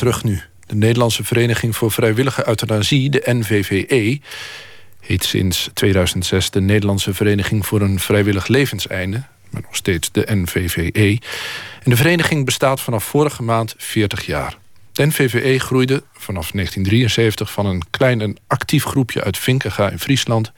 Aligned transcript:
terug 0.00 0.24
nu. 0.24 0.42
De 0.66 0.74
Nederlandse 0.74 1.24
Vereniging 1.24 1.76
voor 1.76 1.90
Vrijwillige 1.90 2.48
Euthanasie, 2.48 3.10
de 3.10 3.22
NVVE... 3.24 4.20
heet 5.00 5.24
sinds 5.24 5.70
2006 5.74 6.50
de 6.50 6.60
Nederlandse 6.60 7.14
Vereniging 7.14 7.66
voor 7.66 7.80
een 7.80 8.00
Vrijwillig 8.00 8.46
Levenseinde... 8.46 9.22
maar 9.50 9.62
nog 9.62 9.76
steeds 9.76 10.12
de 10.12 10.26
NVVE. 10.28 11.18
En 11.82 11.90
de 11.90 11.96
vereniging 11.96 12.44
bestaat 12.44 12.80
vanaf 12.80 13.04
vorige 13.04 13.42
maand 13.42 13.74
40 13.78 14.26
jaar. 14.26 14.56
De 14.92 15.06
NVVE 15.06 15.58
groeide 15.58 16.02
vanaf 16.12 16.50
1973 16.50 17.52
van 17.52 17.66
een 17.66 17.82
klein 17.90 18.20
en 18.20 18.36
actief 18.46 18.84
groepje 18.84 19.24
uit 19.24 19.38
Vinkega 19.38 19.90
in 19.90 19.98
Friesland... 19.98 20.52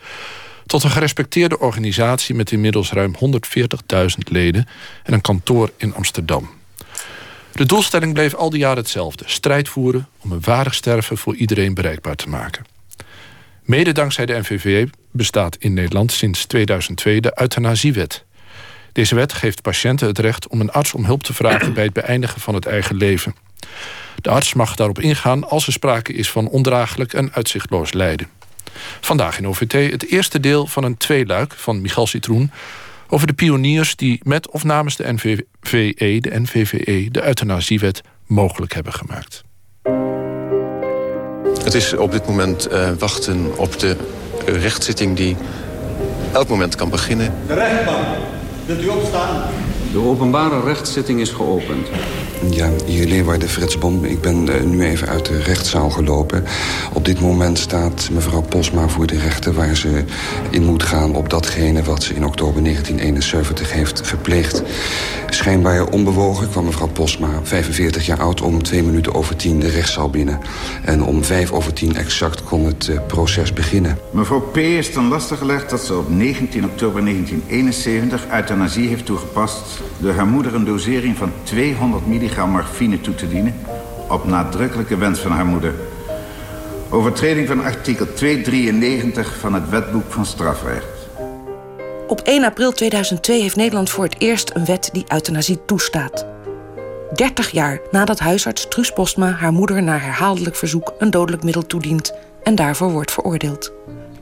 tot 0.67 0.83
een 0.83 0.91
gerespecteerde 0.91 1.59
organisatie 1.59 2.35
met 2.35 2.53
inmiddels 2.53 2.93
ruim 2.93 3.15
140.000 3.15 4.07
leden... 4.25 4.69
en 5.03 5.13
een 5.13 5.21
kantoor 5.21 5.71
in 5.77 5.95
Amsterdam. 5.95 6.62
De 7.53 7.67
doelstelling 7.67 8.13
bleef 8.13 8.35
al 8.35 8.51
die 8.51 8.59
jaren 8.59 8.77
hetzelfde. 8.83 9.25
Strijd 9.27 9.69
voeren 9.69 10.09
om 10.19 10.33
een 10.33 10.41
waardig 10.41 10.75
sterven 10.75 11.19
voor 11.19 11.37
iedereen 11.37 11.75
bereikbaar 11.75 12.17
te 12.17 12.29
maken. 12.29 12.65
Mede 13.63 13.93
dankzij 13.93 14.27
de 14.27 14.39
NVVE 14.39 14.89
bestaat 15.11 15.57
in 15.57 15.75
Nederland 15.75 16.13
sinds 16.13 16.47
2002 16.47 17.21
de 17.21 17.33
euthanasiewet. 17.35 18.25
Deze 18.93 19.15
wet 19.15 19.33
geeft 19.33 19.63
patiënten 19.63 20.07
het 20.07 20.19
recht 20.19 20.49
om 20.49 20.61
een 20.61 20.73
arts 20.73 20.95
om 20.95 21.05
hulp 21.05 21.23
te 21.23 21.35
vragen... 21.35 21.73
bij 21.73 21.85
het 21.85 21.93
beëindigen 21.93 22.41
van 22.41 22.55
het 22.55 22.67
eigen 22.67 22.97
leven. 22.97 23.35
De 24.17 24.31
arts 24.31 24.55
mag 24.55 24.75
daarop 24.75 25.01
ingaan 25.01 25.49
als 25.49 25.67
er 25.67 25.73
sprake 25.73 26.13
is 26.13 26.31
van 26.31 26.49
ondraaglijk 26.49 27.13
en 27.13 27.33
uitzichtloos 27.33 27.93
lijden. 27.93 28.29
Vandaag 29.01 29.39
in 29.39 29.47
OVT 29.47 29.73
het 29.73 30.07
eerste 30.07 30.41
deel 30.41 30.67
van 30.67 30.85
een 30.85 30.97
tweeluik 30.97 31.55
van 31.57 31.81
Michal 31.81 32.07
Citroen... 32.07 32.51
over 33.13 33.27
de 33.27 33.33
pioniers 33.33 33.97
die 33.97 34.21
met 34.23 34.51
of 34.51 34.65
namens 34.65 34.97
de 34.97 35.13
NVVE, 35.13 36.21
de 36.21 36.41
NVVE... 36.41 37.09
de 37.11 37.27
euthanasiewet 37.27 38.01
mogelijk 38.27 38.75
hebben 38.75 38.93
gemaakt. 38.93 39.45
Het 41.65 41.75
is 41.75 41.97
op 41.97 42.13
dit 42.13 42.27
moment 42.27 42.73
uh, 42.73 42.91
wachten 42.99 43.59
op 43.59 43.79
de 43.79 43.97
rechtszitting 44.47 45.17
die 45.17 45.37
elk 46.33 46.49
moment 46.49 46.75
kan 46.75 46.91
beginnen. 46.91 47.35
De 47.47 47.55
rechtbank, 47.55 48.07
kunt 48.67 48.83
u 48.83 48.89
opstaan? 48.89 49.51
De 49.93 49.99
openbare 49.99 50.61
rechtszitting 50.61 51.21
is 51.21 51.31
geopend. 51.31 51.89
Ja, 52.51 52.71
hier 52.87 53.07
Leeuwarden 53.07 53.49
Frits 53.49 53.79
Bom. 53.79 54.05
Ik 54.05 54.21
ben 54.21 54.47
uh, 54.47 54.63
nu 54.63 54.85
even 54.85 55.09
uit 55.09 55.27
de 55.27 55.43
rechtszaal 55.43 55.91
gelopen. 55.91 56.45
Op 56.93 57.05
dit 57.05 57.21
moment 57.21 57.59
staat 57.59 58.09
mevrouw 58.13 58.41
Posma 58.41 58.89
voor 58.89 59.07
de 59.07 59.19
rechter... 59.19 59.53
waar 59.53 59.77
ze 59.77 60.05
in 60.51 60.65
moet 60.65 60.83
gaan 60.83 61.15
op 61.15 61.31
datgene 61.31 61.83
wat 61.83 62.03
ze 62.03 62.15
in 62.15 62.25
oktober 62.25 62.63
1971 62.63 63.73
heeft 63.73 64.07
verpleegd. 64.07 64.63
Schijnbaar 65.29 65.87
onbewogen 65.87 66.51
kwam 66.51 66.65
mevrouw 66.65 66.89
Posma, 66.89 67.29
45 67.43 68.07
jaar 68.07 68.21
oud... 68.21 68.41
om 68.41 68.63
twee 68.63 68.83
minuten 68.83 69.15
over 69.15 69.37
tien 69.37 69.61
de 69.61 69.69
rechtszaal 69.69 70.11
binnen. 70.11 70.41
En 70.85 71.05
om 71.05 71.25
vijf 71.25 71.53
over 71.53 71.73
tien 71.73 71.97
exact 71.97 72.45
kon 72.45 72.67
het 72.67 72.89
uh, 72.89 73.01
proces 73.07 73.53
beginnen. 73.53 73.99
Mevrouw 74.11 74.41
P. 74.41 74.57
is 74.57 74.91
ten 74.91 75.09
laste 75.09 75.37
gelegd 75.37 75.71
dat 75.71 75.81
ze 75.81 75.97
op 75.97 76.11
19 76.11 76.65
oktober 76.65 77.05
1971... 77.05 78.27
euthanasie 78.33 78.89
heeft 78.89 79.07
toegepast... 79.07 79.63
door 79.99 80.13
haar 80.13 80.27
moeder 80.27 80.55
een 80.55 80.65
dosering 80.65 81.17
van 81.17 81.33
200 81.43 82.07
milligram 82.07 82.31
milligram 82.33 82.51
morfine 82.51 83.01
toe 83.01 83.15
te 83.15 83.29
dienen... 83.29 83.55
op 84.09 84.25
nadrukkelijke 84.25 84.97
wens 84.97 85.21
van 85.21 85.31
haar 85.31 85.47
moeder. 85.47 85.75
Overtreding 86.91 87.49
van 87.49 87.65
artikel 87.65 88.13
293 88.13 89.39
van 89.39 89.55
het 89.55 89.69
wetboek 89.69 90.13
van 90.13 90.27
strafrecht. 90.27 91.09
Op 92.09 92.21
1 92.21 92.45
april 92.45 92.73
2002 92.73 93.41
heeft 93.41 93.57
Nederland 93.57 93.91
voor 93.91 94.05
het 94.05 94.15
eerst 94.19 94.51
een 94.55 94.65
wet 94.65 94.89
die 94.93 95.05
euthanasie 95.09 95.65
toestaat. 95.67 96.27
30 97.15 97.51
jaar 97.51 97.81
nadat 97.91 98.19
huisarts 98.19 98.69
Truus 98.69 98.93
Postma 98.93 99.31
haar 99.31 99.53
moeder 99.53 99.83
na 99.83 99.99
herhaaldelijk 99.99 100.57
verzoek 100.57 100.95
een 100.99 101.11
dodelijk 101.11 101.43
middel 101.43 101.67
toedient 101.67 102.15
en 102.43 102.55
daarvoor 102.55 102.91
wordt 102.91 103.13
veroordeeld. 103.13 103.73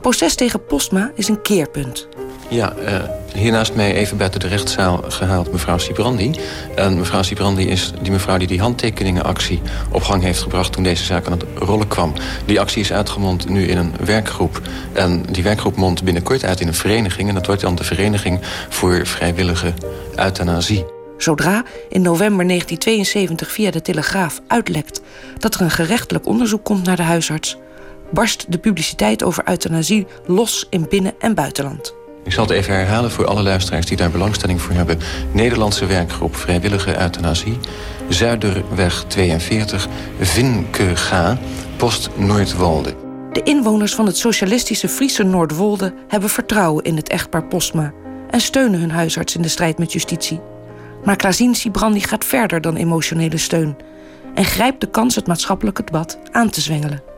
Proces 0.01 0.35
tegen 0.35 0.65
Postma 0.65 1.11
is 1.15 1.27
een 1.27 1.41
keerpunt. 1.41 2.07
Ja, 2.51 2.73
uh, 2.77 3.03
hier 3.33 3.51
naast 3.51 3.75
mij 3.75 3.93
even 3.93 4.17
buiten 4.17 4.39
de 4.39 4.47
rechtszaal 4.47 5.03
gehaald 5.07 5.51
mevrouw 5.51 5.77
Sibrandi. 5.77 6.31
En 6.75 6.97
mevrouw 6.97 7.21
Sibrandi 7.21 7.67
is 7.67 7.93
die 8.01 8.11
mevrouw 8.11 8.37
die 8.37 8.47
die 8.47 8.59
handtekeningenactie 8.59 9.61
op 9.91 10.03
gang 10.03 10.23
heeft 10.23 10.41
gebracht... 10.41 10.71
toen 10.71 10.83
deze 10.83 11.03
zaak 11.03 11.25
aan 11.25 11.31
het 11.31 11.45
rollen 11.55 11.87
kwam. 11.87 12.13
Die 12.45 12.59
actie 12.59 12.81
is 12.81 12.93
uitgemond 12.93 13.49
nu 13.49 13.67
in 13.67 13.77
een 13.77 13.93
werkgroep. 14.05 14.61
En 14.93 15.25
die 15.31 15.43
werkgroep 15.43 15.75
mondt 15.75 16.03
binnenkort 16.03 16.43
uit 16.43 16.59
in 16.59 16.67
een 16.67 16.73
vereniging... 16.73 17.29
en 17.29 17.35
dat 17.35 17.45
wordt 17.45 17.61
dan 17.61 17.75
de 17.75 17.83
Vereniging 17.83 18.39
voor 18.69 19.05
Vrijwillige 19.05 19.73
Euthanasie. 20.15 20.85
Zodra 21.17 21.63
in 21.89 22.01
november 22.01 22.47
1972 22.47 23.51
via 23.51 23.71
de 23.71 23.81
Telegraaf 23.81 24.41
uitlekt... 24.47 25.01
dat 25.37 25.55
er 25.55 25.61
een 25.61 25.71
gerechtelijk 25.71 26.25
onderzoek 26.25 26.63
komt 26.63 26.85
naar 26.85 26.95
de 26.95 27.03
huisarts... 27.03 27.57
barst 28.09 28.45
de 28.51 28.57
publiciteit 28.57 29.23
over 29.23 29.43
euthanasie 29.49 30.07
los 30.25 30.67
in 30.69 30.85
binnen- 30.89 31.15
en 31.19 31.33
buitenland. 31.33 31.99
Ik 32.23 32.31
zal 32.31 32.43
het 32.43 32.53
even 32.53 32.73
herhalen 32.73 33.11
voor 33.11 33.25
alle 33.25 33.43
luisteraars 33.43 33.85
die 33.85 33.97
daar 33.97 34.11
belangstelling 34.11 34.61
voor 34.61 34.75
hebben. 34.75 34.99
Nederlandse 35.31 35.85
werkgroep 35.85 36.35
Vrijwillige 36.35 36.99
Euthanasie. 36.99 37.57
Zuiderweg 38.09 39.03
42, 39.07 39.87
Vinkega, 40.19 41.37
Post 41.77 42.09
Noordwolde. 42.15 42.95
De 43.31 43.43
inwoners 43.43 43.95
van 43.95 44.05
het 44.05 44.17
socialistische 44.17 44.87
Friese 44.87 45.23
Noordwolde... 45.23 45.93
hebben 46.07 46.29
vertrouwen 46.29 46.83
in 46.83 46.95
het 46.95 47.09
echtpaar 47.09 47.43
Postma... 47.43 47.93
en 48.29 48.41
steunen 48.41 48.79
hun 48.79 48.91
huisarts 48.91 49.35
in 49.35 49.41
de 49.41 49.47
strijd 49.47 49.77
met 49.77 49.91
justitie. 49.91 50.39
Maar 51.03 51.15
Klazien 51.15 51.55
Sibrandi 51.55 51.99
gaat 51.99 52.25
verder 52.25 52.61
dan 52.61 52.75
emotionele 52.75 53.37
steun... 53.37 53.77
en 54.33 54.45
grijpt 54.45 54.81
de 54.81 54.89
kans 54.89 55.15
het 55.15 55.27
maatschappelijke 55.27 55.83
debat 55.83 56.19
aan 56.31 56.49
te 56.49 56.61
zwengelen. 56.61 57.10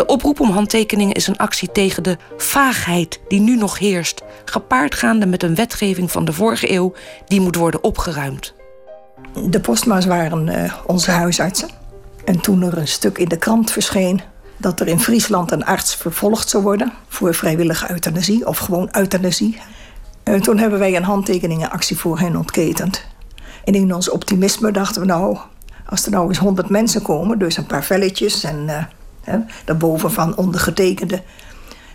De 0.00 0.06
oproep 0.06 0.40
om 0.40 0.50
handtekeningen 0.50 1.14
is 1.14 1.26
een 1.26 1.36
actie 1.36 1.72
tegen 1.72 2.02
de 2.02 2.16
vaagheid 2.36 3.20
die 3.28 3.40
nu 3.40 3.56
nog 3.56 3.78
heerst, 3.78 4.22
gepaard 4.44 4.94
gaande 4.94 5.26
met 5.26 5.42
een 5.42 5.54
wetgeving 5.54 6.10
van 6.10 6.24
de 6.24 6.32
vorige 6.32 6.72
eeuw 6.72 6.92
die 7.26 7.40
moet 7.40 7.56
worden 7.56 7.84
opgeruimd. 7.84 8.54
De 9.48 9.60
postma's 9.60 10.06
waren 10.06 10.46
uh, 10.46 10.74
onze 10.86 11.10
huisartsen. 11.10 11.68
En 12.24 12.40
toen 12.40 12.62
er 12.62 12.78
een 12.78 12.88
stuk 12.88 13.18
in 13.18 13.28
de 13.28 13.36
krant 13.36 13.70
verscheen 13.70 14.20
dat 14.56 14.80
er 14.80 14.86
in 14.86 15.00
Friesland 15.00 15.52
een 15.52 15.64
arts 15.64 15.94
vervolgd 15.94 16.48
zou 16.48 16.62
worden 16.62 16.92
voor 17.08 17.34
vrijwillige 17.34 17.90
euthanasie 17.90 18.46
of 18.46 18.58
gewoon 18.58 18.88
euthanasie. 18.92 19.60
Uh, 20.24 20.40
toen 20.40 20.58
hebben 20.58 20.78
wij 20.78 20.96
een 20.96 21.04
handtekeningenactie 21.04 21.96
voor 21.96 22.18
hen 22.18 22.36
ontketend. 22.36 23.04
En 23.64 23.74
in 23.74 23.94
ons 23.94 24.10
optimisme 24.10 24.70
dachten 24.70 25.00
we 25.00 25.06
nou, 25.06 25.38
als 25.86 26.04
er 26.04 26.10
nou 26.10 26.28
eens 26.28 26.38
honderd 26.38 26.68
mensen 26.68 27.02
komen, 27.02 27.38
dus 27.38 27.56
een 27.56 27.66
paar 27.66 27.84
velletjes 27.84 28.44
en 28.44 28.64
uh, 28.66 28.82
daarboven 29.64 30.12
van 30.12 30.36
ondergetekende 30.36 31.22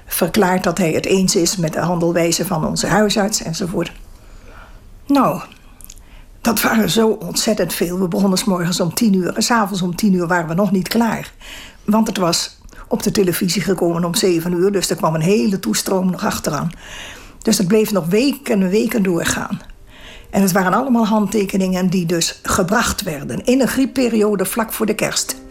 verklaart 0.06 0.64
dat 0.64 0.78
hij 0.78 0.92
het 0.92 1.06
eens 1.06 1.36
is 1.36 1.58
met 1.58 1.74
de 1.74 1.80
handelwijze 1.80 2.46
van 2.46 2.66
onze 2.66 2.88
huisarts 2.88 3.42
enzovoort. 3.42 3.92
Nou, 5.08 5.42
dat 6.42 6.62
waren 6.62 6.90
zo 6.90 7.08
ontzettend 7.08 7.74
veel. 7.74 8.00
We 8.00 8.08
begonnen 8.08 8.38
s 8.38 8.44
morgens 8.44 8.80
om 8.80 8.94
tien 8.94 9.14
uur 9.14 9.36
en 9.36 9.44
s'avonds 9.44 9.82
om 9.82 9.96
tien 9.96 10.14
uur 10.14 10.28
waren 10.28 10.48
we 10.48 10.54
nog 10.54 10.72
niet 10.72 10.88
klaar. 10.88 11.32
Want 11.84 12.08
het 12.08 12.18
was 12.18 12.58
op 12.88 13.04
de 13.04 13.12
televisie 13.12 13.62
gekomen 13.62 14.04
om 14.04 14.16
zeven 14.16 14.54
uur, 14.54 14.72
dus 14.72 14.90
er 14.90 14.96
kwam 14.96 15.16
een 15.16 15.22
hele 15.22 15.60
toestroom 15.60 16.12
nog 16.12 16.26
achteraan. 16.26 16.72
Dus 17.42 17.58
het 17.58 17.68
bleef 17.68 17.92
nog 17.92 18.06
weken 18.06 18.62
en 18.62 18.70
weken 18.70 19.04
doorgaan. 19.04 19.62
En 20.30 20.42
het 20.42 20.52
waren 20.52 20.74
allemaal 20.74 21.06
handtekeningen 21.06 21.90
die 21.90 22.06
dus 22.06 22.40
gebracht 22.44 23.04
werden 23.04 23.44
in 23.46 23.62
een 23.62 23.68
griepperiode 23.68 24.46
vlak 24.46 24.74
voor 24.74 24.86
de 24.86 24.96
kerst 24.96 25.44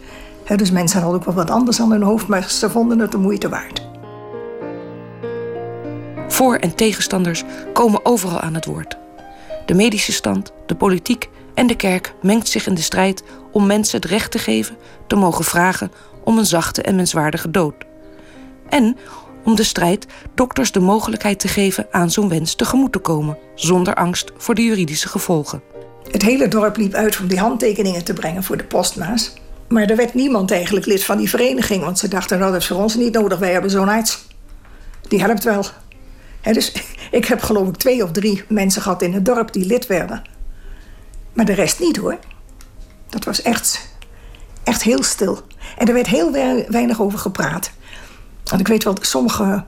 dus 0.47 0.71
mensen 0.71 1.01
hadden 1.01 1.19
ook 1.21 1.27
wel 1.27 1.35
wat 1.35 1.51
anders 1.51 1.81
aan 1.81 1.91
hun 1.91 2.03
hoofd, 2.03 2.27
maar 2.27 2.51
ze 2.51 2.71
vonden 2.71 2.99
het 2.99 3.11
de 3.11 3.19
moeite 3.19 3.49
waard. 3.49 3.83
Voor- 6.29 6.57
en 6.57 6.75
tegenstanders 6.75 7.45
komen 7.73 8.05
overal 8.05 8.41
aan 8.41 8.55
het 8.55 8.65
woord. 8.65 8.99
De 9.67 9.75
medische 9.75 10.13
stand, 10.13 10.53
de 10.67 10.75
politiek 10.75 11.29
en 11.55 11.67
de 11.67 11.77
kerk 11.77 12.15
mengt 12.23 12.49
zich 12.49 12.67
in 12.67 12.75
de 12.75 12.83
strijd 12.83 13.23
om 13.53 13.67
mensen 13.67 14.01
het 14.01 14.11
recht 14.11 14.31
te 14.31 14.39
geven 14.39 14.77
te 15.07 15.17
mogen 15.17 15.45
vragen 15.45 15.93
om 16.25 16.39
een 16.39 16.47
zachte 16.47 16.83
en 16.83 16.97
menswaardige 16.97 17.51
dood. 17.51 17.75
En 18.69 18.97
om 19.45 19.55
de 19.55 19.63
strijd 19.63 20.07
dokters 20.35 20.73
de 20.73 20.81
mogelijkheid 20.81 21.39
te 21.39 21.49
geven 21.49 21.87
aan 21.91 22.11
zo'n 22.11 22.29
wens 22.29 22.55
tegemoet 22.55 22.93
te 22.93 22.99
komen, 22.99 23.39
zonder 23.55 23.95
angst 23.95 24.33
voor 24.37 24.55
de 24.55 24.63
juridische 24.63 25.09
gevolgen. 25.09 25.63
Het 26.11 26.23
hele 26.23 26.49
dorp 26.49 26.77
liep 26.77 26.95
uit 26.95 27.21
om 27.21 27.27
die 27.27 27.39
handtekeningen 27.39 28.05
te 28.05 28.13
brengen 28.13 28.43
voor 28.43 28.57
de 28.57 28.65
postma's. 28.65 29.33
Maar 29.75 29.85
er 29.85 29.97
werd 29.97 30.15
niemand 30.15 30.51
eigenlijk 30.51 30.87
lid 30.87 31.05
van 31.05 31.19
die 31.19 31.29
vereniging. 31.29 31.83
Want 31.83 31.99
ze 31.99 32.09
dachten, 32.09 32.39
nou, 32.39 32.53
dat 32.53 32.61
is 32.61 32.67
voor 32.67 32.83
ons 32.83 32.95
niet 32.95 33.13
nodig. 33.13 33.39
Wij 33.39 33.53
hebben 33.53 33.71
zo'n 33.71 33.89
arts. 33.89 34.27
Die 35.09 35.21
helpt 35.21 35.45
wel. 35.45 35.65
dus 36.43 36.73
ik 37.11 37.25
heb 37.25 37.43
geloof 37.43 37.69
ik 37.69 37.77
twee 37.77 38.03
of 38.03 38.11
drie 38.11 38.45
mensen 38.49 38.83
gehad 38.83 39.03
in 39.03 39.13
het 39.13 39.25
dorp 39.25 39.53
die 39.53 39.67
lid 39.67 39.87
werden. 39.87 40.23
Maar 41.33 41.45
de 41.45 41.53
rest 41.53 41.81
niet 41.81 41.97
hoor. 41.97 42.19
Dat 43.09 43.25
was 43.25 43.43
echt, 43.43 43.89
echt 44.65 44.83
heel 44.83 45.03
stil. 45.03 45.41
En 45.79 45.87
er 45.87 45.95
werd 45.95 46.07
heel 46.07 46.33
weinig 46.69 47.01
over 47.01 47.19
gepraat. 47.19 47.71
Want 48.45 48.61
ik 48.61 48.69
weet 48.69 48.85
wel, 48.85 48.97
sommige 49.01 49.65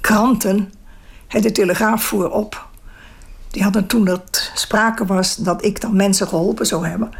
kranten, 0.00 0.72
de 1.28 1.52
Telegraaf 1.52 2.04
voer 2.04 2.30
op. 2.30 2.68
Die 3.50 3.62
hadden 3.62 3.86
toen 3.86 4.08
er 4.08 4.20
sprake 4.54 5.06
was 5.06 5.36
dat 5.36 5.64
ik 5.64 5.80
dan 5.80 5.96
mensen 5.96 6.28
geholpen 6.28 6.66
zou 6.66 6.86
hebben 6.86 7.10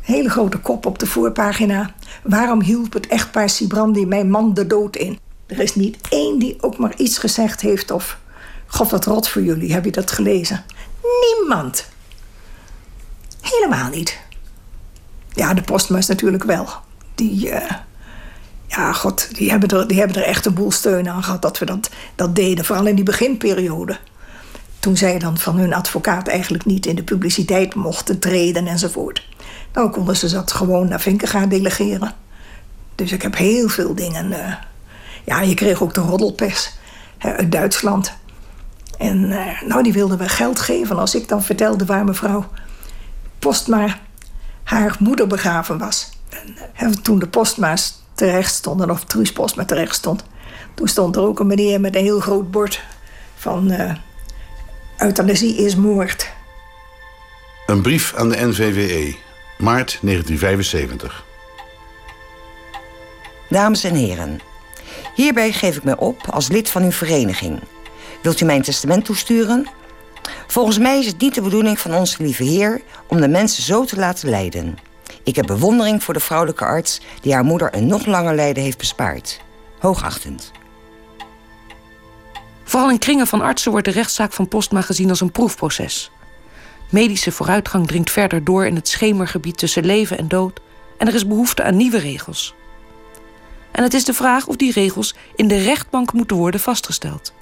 Hele 0.00 0.28
grote 0.28 0.58
kop 0.58 0.86
op 0.86 0.98
de 0.98 1.06
voorpagina. 1.06 1.94
Waarom 2.22 2.62
hielp 2.62 2.92
het 2.92 3.06
echtpaar 3.06 3.48
Sibrandi 3.48 4.06
mijn 4.06 4.30
man 4.30 4.54
de 4.54 4.66
dood 4.66 4.96
in? 4.96 5.18
Er 5.46 5.60
is 5.60 5.74
niet 5.74 5.96
één 6.08 6.38
die 6.38 6.56
ook 6.60 6.78
maar 6.78 6.96
iets 6.96 7.18
gezegd 7.18 7.60
heeft 7.60 7.90
of... 7.90 8.18
God, 8.66 8.90
wat 8.90 9.04
rot 9.04 9.28
voor 9.28 9.42
jullie, 9.42 9.72
heb 9.72 9.84
je 9.84 9.90
dat 9.90 10.10
gelezen? 10.10 10.64
Niemand. 11.02 11.88
Helemaal 13.40 13.90
niet. 13.90 14.18
Ja, 15.32 15.54
de 15.54 15.62
postmas 15.62 16.06
natuurlijk 16.06 16.44
wel. 16.44 16.68
Die, 17.14 17.48
uh, 17.48 17.70
ja, 18.66 18.92
god, 18.92 19.34
die 19.34 19.50
hebben, 19.50 19.68
er, 19.68 19.86
die 19.86 19.98
hebben 19.98 20.16
er 20.16 20.28
echt 20.28 20.46
een 20.46 20.54
boel 20.54 20.70
steun 20.70 21.08
aan 21.08 21.22
gehad 21.22 21.42
dat 21.42 21.58
we 21.58 21.64
dat, 21.64 21.90
dat 22.14 22.34
deden. 22.34 22.64
Vooral 22.64 22.86
in 22.86 22.94
die 22.94 23.04
beginperiode. 23.04 23.98
Toen 24.78 24.96
zij 24.96 25.18
dan 25.18 25.38
van 25.38 25.56
hun 25.56 25.74
advocaat 25.74 26.28
eigenlijk 26.28 26.64
niet 26.64 26.86
in 26.86 26.94
de 26.94 27.02
publiciteit 27.02 27.74
mochten 27.74 28.18
treden 28.18 28.66
enzovoort. 28.66 29.28
Nou 29.72 29.90
konden 29.90 30.16
ze 30.16 30.30
dat 30.30 30.52
gewoon 30.52 30.88
naar 30.88 31.00
Vinken 31.00 31.28
gaan 31.28 31.48
delegeren. 31.48 32.14
Dus 32.94 33.12
ik 33.12 33.22
heb 33.22 33.36
heel 33.36 33.68
veel 33.68 33.94
dingen. 33.94 34.30
Uh, 34.30 34.54
ja, 35.24 35.40
je 35.40 35.54
kreeg 35.54 35.82
ook 35.82 35.94
de 35.94 36.00
roddelpers 36.00 36.72
hè, 37.18 37.36
uit 37.36 37.52
Duitsland. 37.52 38.12
En 38.98 39.30
uh, 39.30 39.62
nou, 39.62 39.82
die 39.82 39.92
wilden 39.92 40.18
we 40.18 40.28
geld 40.28 40.60
geven. 40.60 40.98
Als 40.98 41.14
ik 41.14 41.28
dan 41.28 41.42
vertelde 41.42 41.84
waar 41.84 42.04
mevrouw 42.04 42.46
Postma 43.38 43.98
haar 44.62 44.96
moeder 44.98 45.26
begraven 45.26 45.78
was. 45.78 46.10
En, 46.74 47.02
toen 47.02 47.18
de 47.18 47.28
postma's 47.28 48.02
terecht 48.14 48.54
stonden, 48.54 48.90
of 48.90 49.04
Truus 49.04 49.32
Postma 49.32 49.64
terecht 49.64 49.94
stond... 49.94 50.24
toen 50.74 50.88
stond 50.88 51.16
er 51.16 51.22
ook 51.22 51.40
een 51.40 51.46
meneer 51.46 51.80
met 51.80 51.96
een 51.96 52.02
heel 52.02 52.20
groot 52.20 52.50
bord 52.50 52.82
van... 53.36 53.72
Uh, 53.72 53.94
euthanasie 54.98 55.56
is 55.56 55.76
moord. 55.76 56.30
Een 57.66 57.82
brief 57.82 58.14
aan 58.14 58.28
de 58.28 58.46
NVWE, 58.46 59.16
maart 59.60 59.98
1975. 60.02 61.24
Dames 63.48 63.84
en 63.84 63.94
heren, 63.94 64.40
hierbij 65.14 65.52
geef 65.52 65.76
ik 65.76 65.84
mij 65.84 65.96
op 65.96 66.30
als 66.30 66.48
lid 66.48 66.70
van 66.70 66.82
uw 66.82 66.92
vereniging. 66.92 67.60
Wilt 68.22 68.40
u 68.40 68.44
mijn 68.44 68.62
testament 68.62 69.04
toesturen? 69.04 69.66
Volgens 70.46 70.78
mij 70.78 70.98
is 70.98 71.06
het 71.06 71.20
niet 71.20 71.34
de 71.34 71.42
bedoeling 71.42 71.78
van 71.78 71.94
onze 71.94 72.22
lieve 72.22 72.42
Heer 72.42 72.80
om 73.06 73.20
de 73.20 73.28
mensen 73.28 73.62
zo 73.62 73.84
te 73.84 73.96
laten 73.96 74.28
lijden. 74.28 74.78
Ik 75.22 75.36
heb 75.36 75.46
bewondering 75.46 76.02
voor 76.02 76.14
de 76.14 76.20
vrouwelijke 76.20 76.64
arts 76.64 77.00
die 77.20 77.32
haar 77.32 77.44
moeder 77.44 77.74
een 77.74 77.86
nog 77.86 78.06
langer 78.06 78.34
lijden 78.34 78.62
heeft 78.62 78.78
bespaard. 78.78 79.40
Hoogachtend. 79.78 80.50
Vooral 82.64 82.90
in 82.90 82.98
kringen 82.98 83.26
van 83.26 83.40
artsen 83.40 83.70
wordt 83.70 83.86
de 83.86 83.92
rechtszaak 83.92 84.32
van 84.32 84.48
Postma 84.48 84.80
gezien 84.80 85.08
als 85.08 85.20
een 85.20 85.32
proefproces. 85.32 86.10
Medische 86.90 87.32
vooruitgang 87.32 87.86
dringt 87.86 88.10
verder 88.10 88.44
door 88.44 88.66
in 88.66 88.74
het 88.74 88.88
schemergebied 88.88 89.58
tussen 89.58 89.84
leven 89.84 90.18
en 90.18 90.28
dood 90.28 90.60
en 90.98 91.06
er 91.06 91.14
is 91.14 91.26
behoefte 91.26 91.62
aan 91.62 91.76
nieuwe 91.76 91.98
regels. 91.98 92.54
En 93.70 93.82
het 93.82 93.94
is 93.94 94.04
de 94.04 94.14
vraag 94.14 94.46
of 94.46 94.56
die 94.56 94.72
regels 94.72 95.14
in 95.36 95.48
de 95.48 95.58
rechtbank 95.58 96.12
moeten 96.12 96.36
worden 96.36 96.60
vastgesteld. 96.60 97.32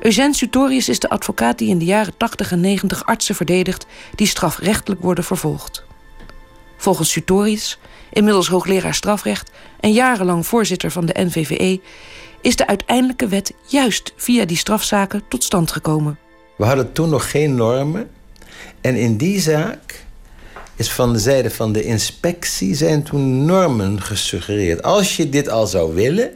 Eugène 0.00 0.34
Sutorius 0.34 0.88
is 0.88 0.98
de 0.98 1.08
advocaat 1.08 1.58
die 1.58 1.68
in 1.68 1.78
de 1.78 1.84
jaren 1.84 2.16
80 2.16 2.52
en 2.52 2.60
90 2.60 3.04
artsen 3.04 3.34
verdedigt 3.34 3.86
die 4.14 4.26
strafrechtelijk 4.26 5.02
worden 5.02 5.24
vervolgd. 5.24 5.84
Volgens 6.76 7.10
Sutorius, 7.10 7.78
inmiddels 8.12 8.48
hoogleraar 8.48 8.94
strafrecht 8.94 9.50
en 9.80 9.92
jarenlang 9.92 10.46
voorzitter 10.46 10.90
van 10.90 11.06
de 11.06 11.24
NVVE, 11.24 11.80
is 12.40 12.56
de 12.56 12.66
uiteindelijke 12.66 13.28
wet 13.28 13.52
juist 13.66 14.12
via 14.16 14.44
die 14.44 14.56
strafzaken 14.56 15.22
tot 15.28 15.44
stand 15.44 15.70
gekomen. 15.70 16.18
We 16.56 16.64
hadden 16.64 16.92
toen 16.92 17.08
nog 17.08 17.30
geen 17.30 17.54
normen. 17.54 18.08
En 18.80 18.96
in 18.96 19.16
die 19.16 19.40
zaak 19.40 20.04
is 20.76 20.90
van 20.90 21.12
de 21.12 21.18
zijde 21.18 21.50
van 21.50 21.72
de 21.72 21.84
inspectie 21.84 22.74
zijn 22.74 23.02
toen 23.02 23.44
normen 23.44 24.02
gesuggereerd. 24.02 24.82
Als 24.82 25.16
je 25.16 25.28
dit 25.28 25.48
al 25.48 25.66
zou 25.66 25.94
willen. 25.94 26.30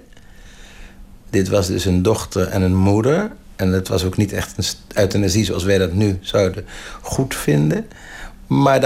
Dit 1.31 1.49
was 1.49 1.67
dus 1.67 1.85
een 1.85 2.03
dochter 2.03 2.49
en 2.49 2.63
een 2.63 2.77
moeder. 2.77 3.31
En 3.57 3.73
het 3.73 3.89
was 3.89 4.05
ook 4.05 4.17
niet 4.17 4.33
echt 4.33 4.55
een 4.57 4.65
euthanasie 4.95 5.45
zoals 5.45 5.65
wij 5.65 5.79
dat 5.79 5.93
nu 5.93 6.19
zouden 6.21 6.67
goed 7.01 7.35
vinden. 7.35 7.87
Maar 8.51 8.81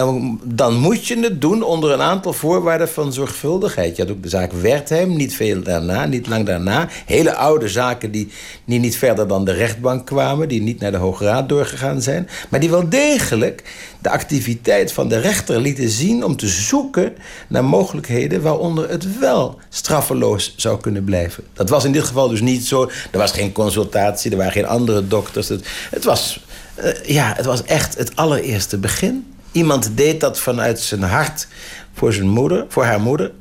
dan, 0.44 0.74
moet 0.74 1.06
je 1.06 1.18
het 1.18 1.40
doen 1.40 1.62
onder 1.62 1.90
een 1.90 2.00
aantal 2.00 2.32
voorwaarden 2.32 2.88
van 2.88 3.12
zorgvuldigheid. 3.12 3.96
Je 3.96 4.02
had 4.02 4.10
ook 4.10 4.22
de 4.22 4.28
zaak 4.28 4.52
Wertheim, 4.52 5.16
niet 5.16 5.34
veel 5.34 5.62
daarna, 5.62 6.04
niet 6.04 6.26
lang 6.26 6.46
daarna. 6.46 6.88
Hele 7.06 7.34
oude 7.34 7.68
zaken 7.68 8.10
die, 8.10 8.28
niet 8.64 8.96
verder 8.96 9.28
dan 9.28 9.44
de 9.44 9.52
rechtbank 9.52 10.06
kwamen, 10.06 10.48
die 10.48 10.62
niet 10.62 10.80
naar 10.80 10.90
de 10.90 10.96
Hoge 10.96 11.24
Raad 11.24 11.48
doorgegaan 11.48 12.02
zijn. 12.02 12.28
Maar 12.48 12.60
die 12.60 12.70
wel 12.70 12.88
degelijk 12.88 13.64
de 13.98 14.10
activiteit 14.10 14.92
van 14.92 15.08
de 15.08 15.18
rechter 15.18 15.60
lieten 15.60 15.88
zien 15.88 16.24
om 16.24 16.36
te 16.36 16.48
zoeken 16.48 17.14
naar 17.48 17.64
mogelijkheden 17.64 18.42
waaronder 18.42 18.90
het 18.90 19.18
wel 19.18 19.58
straffeloos 19.68 20.54
zou 20.56 20.80
kunnen 20.80 21.04
blijven. 21.04 21.44
Dat 21.52 21.68
was 21.68 21.84
in 21.84 21.92
dit 21.92 22.04
geval 22.04 22.28
dus 22.28 22.40
niet 22.40 22.66
zo. 22.66 22.90
Er 23.10 23.18
was 23.18 23.32
geen 23.32 23.52
consultatie, 23.52 24.30
er 24.30 24.36
waren 24.36 24.52
geen 24.52 24.66
andere 24.66 25.08
dokters. 25.08 25.48
Het, 25.90 26.04
was, 26.04 26.40
uh, 26.84 27.04
ja, 27.04 27.32
het 27.36 27.44
was 27.44 27.62
echt 27.62 27.98
het 27.98 28.16
allereerste 28.16 28.78
begin. 28.78 29.26
Iemand 29.54 29.96
deed 29.96 30.20
dat 30.20 30.38
vanuit 30.38 30.80
zijn 30.80 31.02
hart 31.02 31.46
voor 31.92 32.12
zijn 32.12 32.28
moeder, 32.28 32.64
voor 32.68 32.84
haar 32.84 33.00
moeder. 33.00 33.32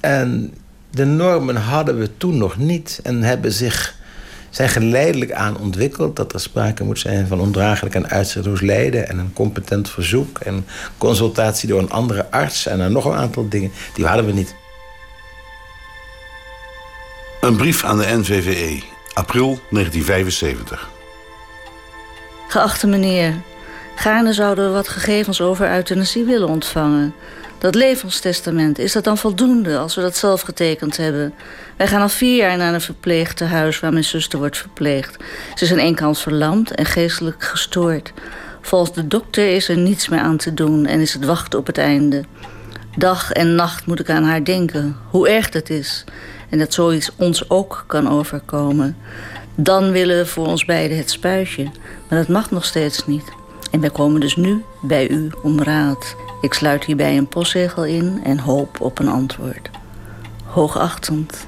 En 0.00 0.54
de 0.90 1.04
normen 1.04 1.56
hadden 1.56 1.98
we 1.98 2.16
toen 2.16 2.38
nog 2.38 2.56
niet 2.56 3.00
en 3.02 3.22
hebben 3.22 3.52
zich, 3.52 3.94
zijn 4.50 4.68
geleidelijk 4.68 5.32
aan 5.32 5.58
ontwikkeld 5.58 6.16
dat 6.16 6.32
er 6.32 6.40
sprake 6.40 6.84
moet 6.84 6.98
zijn 6.98 7.26
van 7.26 7.40
ondraaglijk 7.40 7.94
en 7.94 8.08
uitzichtloos 8.08 8.60
lijden 8.60 9.08
en 9.08 9.18
een 9.18 9.32
competent 9.32 9.90
verzoek 9.90 10.38
en 10.38 10.66
consultatie 10.98 11.68
door 11.68 11.80
een 11.80 11.90
andere 11.90 12.30
arts 12.30 12.66
en 12.66 12.78
dan 12.78 12.92
nog 12.92 13.04
een 13.04 13.16
aantal 13.16 13.48
dingen. 13.48 13.70
Die 13.94 14.06
hadden 14.06 14.26
we 14.26 14.32
niet. 14.32 14.54
Een 17.40 17.56
brief 17.56 17.84
aan 17.84 17.98
de 17.98 18.16
NVVE, 18.16 18.82
april 19.14 19.60
1975. 19.70 20.88
Geachte 22.48 22.86
meneer, 22.86 23.34
Gaarne 23.98 24.32
zouden 24.32 24.64
we 24.64 24.70
wat 24.70 24.88
gegevens 24.88 25.40
over 25.40 25.72
euthanasie 25.74 26.24
willen 26.24 26.48
ontvangen. 26.48 27.14
Dat 27.58 27.74
levenstestament, 27.74 28.78
is 28.78 28.92
dat 28.92 29.04
dan 29.04 29.18
voldoende 29.18 29.78
als 29.78 29.94
we 29.94 30.00
dat 30.00 30.16
zelf 30.16 30.40
getekend 30.40 30.96
hebben? 30.96 31.34
Wij 31.76 31.86
gaan 31.86 32.00
al 32.00 32.08
vier 32.08 32.36
jaar 32.36 32.56
naar 32.56 32.74
een 32.74 32.80
verpleegtehuis 32.80 33.80
waar 33.80 33.92
mijn 33.92 34.04
zuster 34.04 34.38
wordt 34.38 34.58
verpleegd. 34.58 35.16
Ze 35.54 35.64
is 35.64 35.72
aan 35.72 35.78
één 35.78 35.94
kant 35.94 36.18
verlamd 36.18 36.70
en 36.70 36.84
geestelijk 36.84 37.42
gestoord. 37.44 38.12
Volgens 38.60 38.92
de 38.92 39.06
dokter 39.06 39.54
is 39.54 39.68
er 39.68 39.76
niets 39.76 40.08
meer 40.08 40.20
aan 40.20 40.36
te 40.36 40.54
doen 40.54 40.86
en 40.86 41.00
is 41.00 41.12
het 41.12 41.24
wachten 41.24 41.58
op 41.58 41.66
het 41.66 41.78
einde. 41.78 42.24
Dag 42.96 43.32
en 43.32 43.54
nacht 43.54 43.86
moet 43.86 44.00
ik 44.00 44.10
aan 44.10 44.24
haar 44.24 44.44
denken, 44.44 44.96
hoe 45.10 45.28
erg 45.28 45.50
dat 45.50 45.70
is. 45.70 46.04
En 46.48 46.58
dat 46.58 46.74
zoiets 46.74 47.10
ons 47.16 47.50
ook 47.50 47.84
kan 47.86 48.10
overkomen. 48.10 48.96
Dan 49.54 49.90
willen 49.90 50.16
we 50.16 50.26
voor 50.26 50.46
ons 50.46 50.64
beiden 50.64 50.96
het 50.96 51.10
spuitje. 51.10 51.64
Maar 52.08 52.18
dat 52.18 52.28
mag 52.28 52.50
nog 52.50 52.64
steeds 52.64 53.06
niet. 53.06 53.37
En 53.70 53.80
wij 53.80 53.90
komen 53.90 54.20
dus 54.20 54.36
nu 54.36 54.64
bij 54.80 55.08
u 55.08 55.30
om 55.42 55.62
raad. 55.62 56.16
Ik 56.40 56.54
sluit 56.54 56.84
hierbij 56.84 57.16
een 57.16 57.28
postzegel 57.28 57.84
in 57.84 58.20
en 58.24 58.38
hoop 58.38 58.80
op 58.80 58.98
een 58.98 59.08
antwoord. 59.08 59.70
Hoogachtend. 60.44 61.46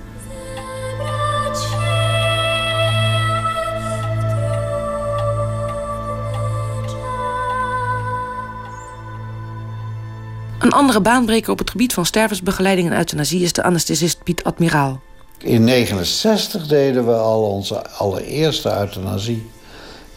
Een 10.59 10.73
andere 10.73 11.00
baanbreker 11.00 11.53
op 11.53 11.59
het 11.59 11.71
gebied 11.71 11.93
van 11.95 12.07
stervensbegeleiding 12.07 12.91
en 12.91 12.97
euthanasie 12.97 13.43
is 13.43 13.53
de 13.53 13.62
anesthesist 13.62 14.23
Piet 14.23 14.45
Admiraal. 14.45 15.00
In 15.39 15.67
1969 15.67 16.67
deden 16.67 17.07
we 17.07 17.12
al 17.12 17.43
onze 17.43 17.91
allereerste 17.91 18.79
euthanasie. 18.79 19.50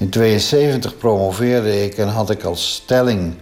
In 0.03 0.09
72 0.09 0.97
promoveerde 0.97 1.83
ik 1.83 1.97
en 1.97 2.07
had 2.07 2.29
ik 2.29 2.43
als 2.43 2.73
stelling 2.73 3.33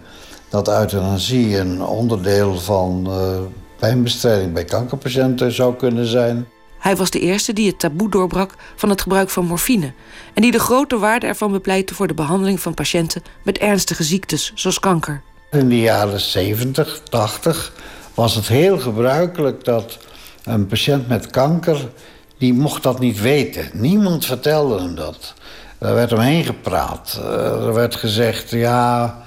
dat 0.50 0.68
euthanasie 0.68 1.58
een 1.58 1.84
onderdeel 1.84 2.60
van 2.60 3.08
uh, 3.08 3.40
pijnbestrijding 3.80 4.54
bij 4.54 4.66
kankerpatiënten 4.66 5.52
zou 5.52 5.76
kunnen 5.76 6.06
zijn. 6.06 6.48
Hij 6.80 6.96
was 6.96 7.10
de 7.10 7.20
eerste 7.20 7.54
die 7.54 7.68
het 7.68 7.80
taboe 7.80 8.10
doorbrak 8.10 8.56
van 8.76 8.90
het 8.90 9.02
gebruik 9.02 9.30
van 9.30 9.46
morfine 9.46 9.94
en 10.34 10.42
die 10.42 10.52
de 10.52 10.60
grote 10.60 10.98
waarde 10.98 11.28
ervan 11.28 11.52
bepleitte 11.52 11.94
voor 11.94 12.08
de 12.08 12.14
behandeling 12.14 12.60
van 12.60 12.74
patiënten 12.74 13.22
met 13.44 13.58
ernstige 13.58 14.04
ziektes, 14.04 14.52
zoals 14.56 14.80
kanker. 14.80 15.22
In 15.52 15.70
de 15.70 15.80
jaren 15.80 16.20
70, 16.20 17.02
80 17.10 17.74
was 18.14 18.36
het 18.36 18.48
heel 18.48 18.80
gebruikelijk 18.80 19.64
dat 19.64 19.98
een 20.44 20.68
patiënt 20.68 21.08
met 21.08 21.30
kanker, 21.30 21.90
die 22.38 22.54
mocht 22.54 22.84
dat 22.84 23.00
niet 23.00 23.22
weten. 23.22 23.70
Niemand 23.74 24.26
vertelde 24.26 24.80
hem 24.82 24.96
dat. 24.96 25.34
Er 25.82 25.94
werd 25.94 26.14
omheen 26.14 26.44
gepraat. 26.44 27.20
Eh, 27.22 27.66
er 27.66 27.74
werd 27.74 27.96
gezegd, 27.96 28.50
ja, 28.50 29.18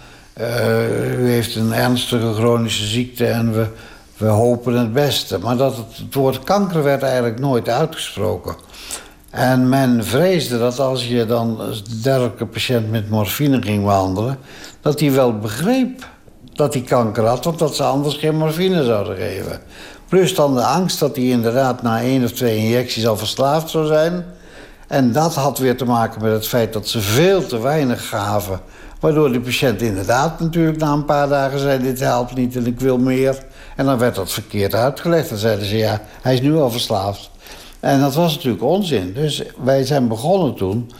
uh, 0.40 1.20
u 1.20 1.30
heeft 1.30 1.56
een 1.56 1.72
ernstige 1.72 2.32
chronische 2.34 2.86
ziekte 2.86 3.26
en 3.26 3.52
we, 3.52 3.66
we 4.16 4.26
hopen 4.26 4.78
het 4.78 4.92
beste. 4.92 5.38
Maar 5.38 5.56
dat 5.56 5.76
het, 5.76 5.96
het 5.96 6.14
woord 6.14 6.44
kanker 6.44 6.82
werd 6.82 7.02
eigenlijk 7.02 7.40
nooit 7.40 7.68
uitgesproken. 7.68 8.54
En 9.30 9.68
men 9.68 10.04
vreesde 10.04 10.58
dat 10.58 10.78
als 10.78 11.08
je 11.08 11.26
dan 11.26 11.60
een 11.60 11.82
dergelijke 12.02 12.46
patiënt 12.46 12.90
met 12.90 13.10
morfine 13.10 13.62
ging 13.62 13.84
behandelen... 13.84 14.38
dat 14.80 15.00
hij 15.00 15.12
wel 15.12 15.38
begreep 15.38 16.06
dat 16.52 16.74
hij 16.74 16.82
kanker 16.82 17.24
had, 17.24 17.44
want 17.44 17.58
dat 17.58 17.76
ze 17.76 17.82
anders 17.82 18.14
geen 18.14 18.36
morfine 18.36 18.84
zouden 18.84 19.16
geven. 19.16 19.60
Plus 20.08 20.34
dan 20.34 20.54
de 20.54 20.64
angst 20.64 20.98
dat 20.98 21.16
hij 21.16 21.24
inderdaad 21.24 21.82
na 21.82 22.00
één 22.00 22.24
of 22.24 22.32
twee 22.32 22.56
injecties 22.56 23.06
al 23.06 23.16
verslaafd 23.16 23.70
zou 23.70 23.86
zijn. 23.86 24.24
En 24.94 25.12
dat 25.12 25.34
had 25.34 25.58
weer 25.58 25.76
te 25.76 25.84
maken 25.84 26.22
met 26.22 26.32
het 26.32 26.48
feit 26.48 26.72
dat 26.72 26.88
ze 26.88 27.00
veel 27.00 27.46
te 27.46 27.60
weinig 27.60 28.08
gaven. 28.08 28.60
Waardoor 29.00 29.32
de 29.32 29.40
patiënt 29.40 29.82
inderdaad 29.82 30.40
natuurlijk 30.40 30.78
na 30.78 30.92
een 30.92 31.04
paar 31.04 31.28
dagen 31.28 31.58
zei... 31.58 31.82
dit 31.82 32.00
helpt 32.00 32.34
niet 32.34 32.56
en 32.56 32.66
ik 32.66 32.80
wil 32.80 32.98
meer. 32.98 33.38
En 33.76 33.86
dan 33.86 33.98
werd 33.98 34.14
dat 34.14 34.32
verkeerd 34.32 34.74
uitgelegd. 34.74 35.28
Dan 35.28 35.38
zeiden 35.38 35.66
ze, 35.66 35.76
ja, 35.76 36.00
hij 36.22 36.34
is 36.34 36.40
nu 36.40 36.56
al 36.56 36.70
verslaafd. 36.70 37.30
En 37.80 38.00
dat 38.00 38.14
was 38.14 38.34
natuurlijk 38.34 38.62
onzin. 38.62 39.12
Dus 39.12 39.42
wij 39.64 39.84
zijn 39.84 40.08
begonnen 40.08 40.54
toen 40.54 40.90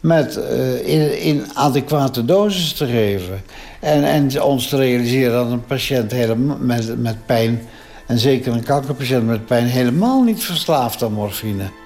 met 0.00 0.36
in, 0.84 1.22
in, 1.22 1.44
adequate 1.54 2.24
doses 2.24 2.72
te 2.72 2.86
geven. 2.86 3.42
En, 3.80 4.04
en 4.04 4.42
ons 4.42 4.68
te 4.68 4.76
realiseren 4.76 5.32
dat 5.32 5.50
een 5.50 5.64
patiënt 5.64 6.10
helemaal 6.10 6.56
met, 6.60 7.00
met 7.00 7.26
pijn... 7.26 7.62
en 8.06 8.18
zeker 8.18 8.52
een 8.52 8.64
kankerpatiënt 8.64 9.26
met 9.26 9.46
pijn... 9.46 9.66
helemaal 9.66 10.22
niet 10.22 10.44
verslaafd 10.44 11.02
aan 11.02 11.12
morfine. 11.12 11.80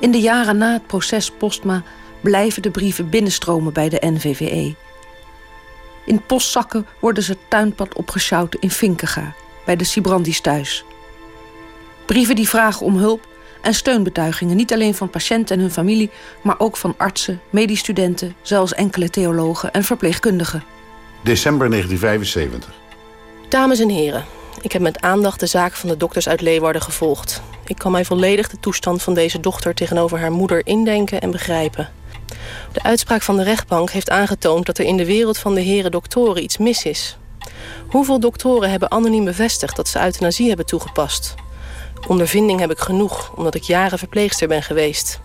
In 0.00 0.10
de 0.10 0.20
jaren 0.20 0.58
na 0.58 0.72
het 0.72 0.86
proces 0.86 1.30
Postma 1.30 1.82
blijven 2.20 2.62
de 2.62 2.70
brieven 2.70 3.08
binnenstromen 3.08 3.72
bij 3.72 3.88
de 3.88 3.98
NVVE. 4.00 4.74
In 6.04 6.22
postzakken 6.26 6.86
worden 7.00 7.22
ze 7.22 7.36
tuinpad 7.48 7.94
opgesjouwd 7.94 8.54
in 8.54 8.70
Vinkega, 8.70 9.34
bij 9.64 9.76
de 9.76 9.84
Sibrandis 9.84 10.40
thuis. 10.40 10.84
Brieven 12.06 12.36
die 12.36 12.48
vragen 12.48 12.86
om 12.86 12.96
hulp 12.96 13.28
en 13.60 13.74
steunbetuigingen, 13.74 14.56
niet 14.56 14.72
alleen 14.72 14.94
van 14.94 15.10
patiënten 15.10 15.56
en 15.56 15.62
hun 15.62 15.70
familie, 15.70 16.10
maar 16.42 16.58
ook 16.58 16.76
van 16.76 16.94
artsen, 16.96 17.40
medestudenten, 17.50 18.34
zelfs 18.42 18.74
enkele 18.74 19.10
theologen 19.10 19.72
en 19.72 19.84
verpleegkundigen. 19.84 20.64
December 21.22 21.70
1975. 21.70 22.74
Dames 23.48 23.78
en 23.78 23.88
heren, 23.88 24.24
ik 24.60 24.72
heb 24.72 24.82
met 24.82 25.00
aandacht 25.00 25.40
de 25.40 25.46
zaak 25.46 25.72
van 25.72 25.88
de 25.88 25.96
dokters 25.96 26.28
uit 26.28 26.40
Leeuwarden 26.40 26.82
gevolgd. 26.82 27.42
Ik 27.64 27.78
kan 27.78 27.92
mij 27.92 28.04
volledig 28.04 28.48
de 28.48 28.60
toestand 28.60 29.02
van 29.02 29.14
deze 29.14 29.40
dochter 29.40 29.74
tegenover 29.74 30.18
haar 30.18 30.32
moeder 30.32 30.66
indenken 30.66 31.20
en 31.20 31.30
begrijpen. 31.30 31.88
De 32.72 32.82
uitspraak 32.82 33.22
van 33.22 33.36
de 33.36 33.42
rechtbank 33.42 33.90
heeft 33.90 34.10
aangetoond 34.10 34.66
dat 34.66 34.78
er 34.78 34.84
in 34.84 34.96
de 34.96 35.04
wereld 35.04 35.38
van 35.38 35.54
de 35.54 35.60
heren 35.60 35.90
doktoren 35.90 36.42
iets 36.42 36.58
mis 36.58 36.84
is. 36.84 37.16
Hoeveel 37.88 38.20
doktoren 38.20 38.70
hebben 38.70 38.90
anoniem 38.90 39.24
bevestigd 39.24 39.76
dat 39.76 39.88
ze 39.88 40.00
euthanasie 40.00 40.48
hebben 40.48 40.66
toegepast? 40.66 41.34
Ondervinding 42.08 42.60
heb 42.60 42.70
ik 42.70 42.78
genoeg, 42.78 43.32
omdat 43.36 43.54
ik 43.54 43.62
jaren 43.62 43.98
verpleegster 43.98 44.48
ben 44.48 44.62
geweest. 44.62 45.20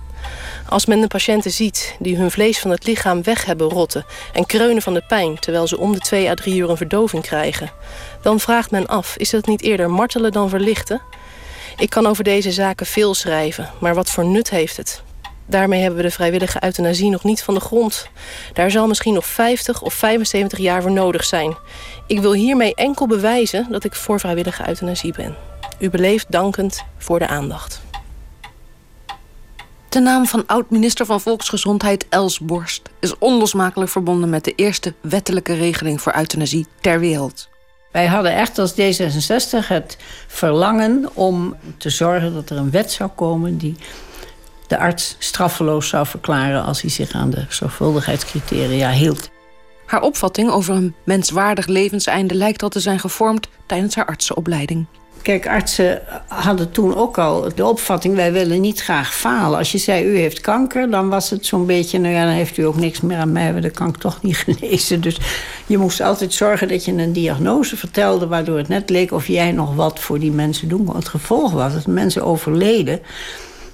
Als 0.70 0.86
men 0.86 1.01
de 1.01 1.08
patiënten 1.08 1.51
ziet 1.51 1.96
die 2.00 2.18
hun 2.18 2.32
vlees 2.32 2.60
van 2.60 2.72
het 2.72 2.86
lichaam 2.86 3.24
weg 3.24 3.46
hebben 3.46 3.70
rotten... 3.70 4.06
en 4.34 4.46
kreunen 4.46 4.82
van 4.82 4.94
de 4.94 5.04
pijn 5.08 5.39
terwijl 5.39 5.68
ze 5.68 5.77
om 5.77 5.94
de 5.94 6.00
twee 6.00 6.30
à 6.30 6.34
drie 6.34 6.56
uur 6.56 6.70
een 6.70 6.77
verdoving 6.77 7.24
krijgen... 7.24 7.72
dan 8.25 8.39
vraagt 8.39 8.72
men 8.72 8.88
af, 8.88 9.17
is 9.17 9.29
dat 9.29 9.46
niet 9.46 9.62
eerder 9.62 9.89
martelen 9.89 10.32
dan 10.32 10.50
verlichten? 10.50 11.01
Ik 11.77 11.89
kan 11.89 12.05
over 12.05 12.24
deze 12.24 12.51
zaken 12.51 12.86
veel 12.86 13.13
schrijven, 13.13 13.70
maar 13.79 13.96
wat 13.96 14.10
voor 14.10 14.25
nut 14.25 14.50
heeft 14.50 14.77
het? 14.77 15.03
Daarmee 15.46 15.79
hebben 15.79 15.98
we 15.98 16.05
de 16.05 16.12
vrijwillige 16.12 16.63
euthanasie 16.63 17.10
nog 17.10 17.24
niet 17.24 17.44
van 17.44 17.53
de 17.53 17.60
grond. 17.60 18.08
Daar 18.53 18.72
zal 18.72 18.88
misschien 18.88 19.13
nog 19.13 19.25
50 19.25 19.82
of 19.82 19.94
75 19.94 20.60
jaar 20.60 20.82
voor 20.82 20.91
nodig 20.91 21.24
zijn. 21.24 21.55
Ik 22.08 22.20
wil 22.20 22.34
hiermee 22.34 22.75
enkel 22.75 23.08
bewijzen 23.08 23.67
dat 23.70 23.84
ik 23.84 23.96
voor 23.96 24.20
vrijwillige 24.20 24.67
euthanasie 24.67 25.13
ben. 25.13 25.36
U 25.79 25.89
beleeft 25.89 26.32
dankend 26.32 26.84
voor 26.98 27.20
de 27.20 27.27
aandacht. 27.27 27.82
De 29.89 30.00
naam 30.00 30.25
van 30.25 30.44
oud-minister 30.48 31.05
van 31.05 31.22
Volksgezondheid 31.22 32.05
Els 32.10 32.39
Borst 32.39 32.82
is 33.00 33.17
onlosmakelijk 33.17 33.91
verbonden 33.91 34.29
met 34.29 34.44
de 34.44 34.53
eerste 34.55 34.94
wettelijke 35.01 35.53
regeling 35.53 36.01
voor 36.01 36.15
euthanasie 36.15 36.67
ter 36.82 37.00
wereld. 37.00 37.53
Wij 37.96 38.06
hadden 38.06 38.36
echt 38.36 38.58
als 38.58 38.74
D66 38.74 39.68
het 39.68 39.98
verlangen 40.28 41.10
om 41.14 41.56
te 41.78 41.90
zorgen 41.90 42.34
dat 42.34 42.50
er 42.50 42.58
een 42.58 42.72
wet 42.72 42.92
zou 42.92 43.10
komen 43.10 43.58
die 43.58 43.75
de 44.68 44.78
arts 44.78 45.16
straffeloos 45.20 45.88
zou 45.88 46.06
verklaren 46.06 46.64
als 46.64 46.82
hij 46.82 46.90
zich 46.90 47.12
aan 47.12 47.30
de 47.30 47.46
zorgvuldigheidscriteria 47.50 48.92
hield. 48.92 49.30
Haar 49.86 50.02
opvatting 50.02 50.50
over 50.50 50.75
een 50.75 50.96
menswaardig 51.04 51.68
levenseinde 51.68 52.36
lijkt 52.36 52.64
al 52.64 52.70
te 52.70 52.80
zijn 52.80 53.00
gevormd 53.00 53.48
tijdens 53.66 53.96
haar 53.96 54.06
artsenopleiding. 54.06 54.86
Kijk, 55.25 55.48
artsen 55.48 56.01
hadden 56.27 56.72
toen 56.72 56.96
ook 56.96 57.17
al 57.17 57.50
de 57.55 57.65
opvatting... 57.65 58.15
wij 58.15 58.32
willen 58.32 58.62
niet 58.62 58.82
graag 58.82 59.15
falen. 59.15 59.58
Als 59.58 59.72
je 59.72 59.77
zei, 59.77 60.05
u 60.05 60.17
heeft 60.17 60.41
kanker, 60.41 60.89
dan 60.89 61.10
was 61.10 61.29
het 61.29 61.46
zo'n 61.46 61.65
beetje... 61.65 62.00
nou 62.00 62.13
ja, 62.13 62.25
dan 62.25 62.34
heeft 62.34 62.58
u 62.58 62.63
ook 62.63 62.75
niks 62.75 63.01
meer 63.01 63.17
aan 63.17 63.32
mij, 63.32 63.60
dan 63.60 63.72
kan 63.72 63.88
ik 63.88 63.98
toch 63.98 64.22
niet 64.22 64.38
genezen. 64.48 65.01
Dus 65.01 65.17
je 65.65 65.77
moest 65.77 66.01
altijd 66.01 66.34
zorgen 66.34 66.67
dat 66.67 66.86
je 66.86 66.91
een 66.91 67.13
diagnose 67.13 67.77
vertelde... 67.77 68.27
waardoor 68.27 68.58
het 68.58 68.67
net 68.67 68.89
leek 68.89 69.12
of 69.12 69.27
jij 69.27 69.51
nog 69.51 69.75
wat 69.75 70.00
voor 70.00 70.20
die 70.20 70.32
mensen 70.32 70.67
doen 70.67 70.86
kon. 70.86 70.96
Het 70.96 71.08
gevolg 71.08 71.51
was 71.51 71.74
dat 71.74 71.88
mensen 71.88 72.24
overleden 72.24 73.00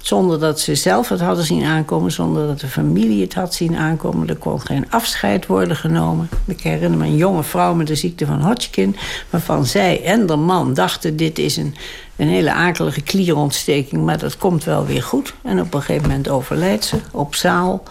zonder 0.02 0.40
dat 0.40 0.60
ze 0.60 0.76
zelf 0.76 1.10
het 1.10 1.20
hadden 1.20 1.46
zien 1.46 1.64
aankomen, 1.64 2.12
zonder 2.12 2.48
dat 2.48 2.60
de 2.60 2.68
familie 2.68 3.22
het 3.22 3.34
had 3.34 3.54
zien 3.54 3.76
aankomen. 3.76 4.28
Er 4.28 4.36
kon 4.36 4.62
geen 4.62 4.92
afscheid 4.92 5.46
worden 5.46 5.76
genomen. 5.76 6.30
Ik 6.46 6.62
herinner 6.62 7.00
me 7.00 7.06
een 7.06 7.16
jonge 7.16 7.44
vrouw 7.44 7.74
met 7.74 7.88
de 7.88 7.96
ziekte 7.96 8.26
van 8.26 8.42
Hodgkin, 8.42 8.96
waarvan 9.30 9.66
zij 9.66 10.04
en 10.04 10.26
de 10.26 10.36
man 10.36 10.74
dachten: 10.74 11.18
dit 11.18 11.40
is 11.40 11.58
een, 11.58 11.76
een 12.16 12.28
hele 12.28 12.54
akelige 12.54 13.02
klierontsteking, 13.02 14.04
maar 14.04 14.18
dat 14.18 14.38
komt 14.38 14.64
wel 14.64 14.86
weer 14.86 15.04
goed. 15.04 15.34
En 15.42 15.60
op 15.60 15.74
een 15.74 15.82
gegeven 15.82 16.08
moment 16.10 16.30
overlijdt 16.30 16.86
ze 16.86 16.98
op 17.12 17.36
zaal. 17.36 17.84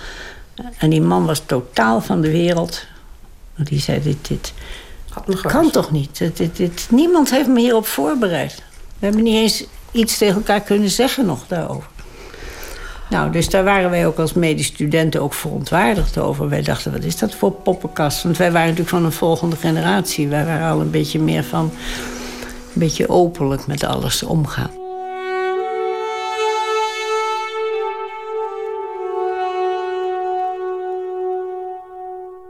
En 0.78 0.90
die 0.90 1.02
man 1.02 1.26
was 1.26 1.42
totaal 1.46 2.00
van 2.00 2.20
de 2.20 2.30
wereld. 2.30 2.86
Die 3.56 3.80
zei: 3.80 4.02
Dit, 4.02 4.28
dit 4.28 4.52
kan 5.42 5.70
toch 5.70 5.90
niet? 5.90 6.18
Dit, 6.18 6.36
dit, 6.36 6.56
dit, 6.56 6.86
niemand 6.90 7.30
heeft 7.30 7.48
me 7.48 7.60
hierop 7.60 7.86
voorbereid. 7.86 8.62
We 8.98 9.06
hebben 9.06 9.22
niet 9.22 9.34
eens 9.34 9.64
iets 9.92 10.18
tegen 10.18 10.34
elkaar 10.34 10.60
kunnen 10.60 10.90
zeggen 10.90 11.26
nog 11.26 11.46
daarover. 11.46 11.88
Nou, 13.10 13.30
dus 13.32 13.48
daar 13.48 13.64
waren 13.64 13.90
wij 13.90 14.06
ook 14.06 14.18
als 14.18 14.32
medestudenten 14.32 15.22
ook 15.22 15.34
verontwaardigd 15.34 16.18
over. 16.18 16.48
Wij 16.48 16.62
dachten, 16.62 16.92
wat 16.92 17.04
is 17.04 17.18
dat 17.18 17.34
voor 17.34 17.52
poppenkast? 17.52 18.22
Want 18.22 18.36
wij 18.36 18.52
waren 18.52 18.68
natuurlijk 18.68 18.96
van 18.96 19.04
een 19.04 19.12
volgende 19.12 19.56
generatie. 19.56 20.28
Wij 20.28 20.44
waren 20.44 20.70
al 20.70 20.80
een 20.80 20.90
beetje 20.90 21.18
meer 21.18 21.44
van... 21.44 21.70
een 22.74 22.80
beetje 22.80 23.08
openlijk 23.08 23.66
met 23.66 23.84
alles 23.84 24.22
omgaan. 24.22 24.70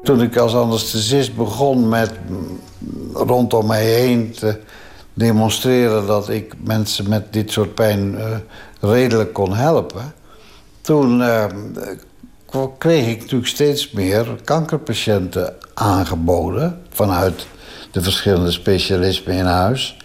Toen 0.03 0.23
ik 0.23 0.37
als 0.37 0.55
anesthesist 0.55 1.37
begon 1.37 1.89
met 1.89 2.13
rondom 3.13 3.67
mij 3.67 3.85
heen 3.85 4.31
te 4.31 4.61
demonstreren... 5.15 6.07
dat 6.07 6.29
ik 6.29 6.55
mensen 6.65 7.09
met 7.09 7.33
dit 7.33 7.51
soort 7.51 7.75
pijn 7.75 8.15
uh, 8.15 8.37
redelijk 8.81 9.33
kon 9.33 9.55
helpen 9.55 10.19
toen 10.91 11.21
uh, 11.21 11.45
kreeg 12.79 13.07
ik 13.07 13.21
natuurlijk 13.21 13.49
steeds 13.49 13.91
meer 13.91 14.27
kankerpatiënten 14.45 15.55
aangeboden 15.75 16.81
vanuit 16.89 17.47
de 17.91 18.03
verschillende 18.03 18.51
specialismen 18.51 19.35
in 19.35 19.45
huis. 19.45 19.97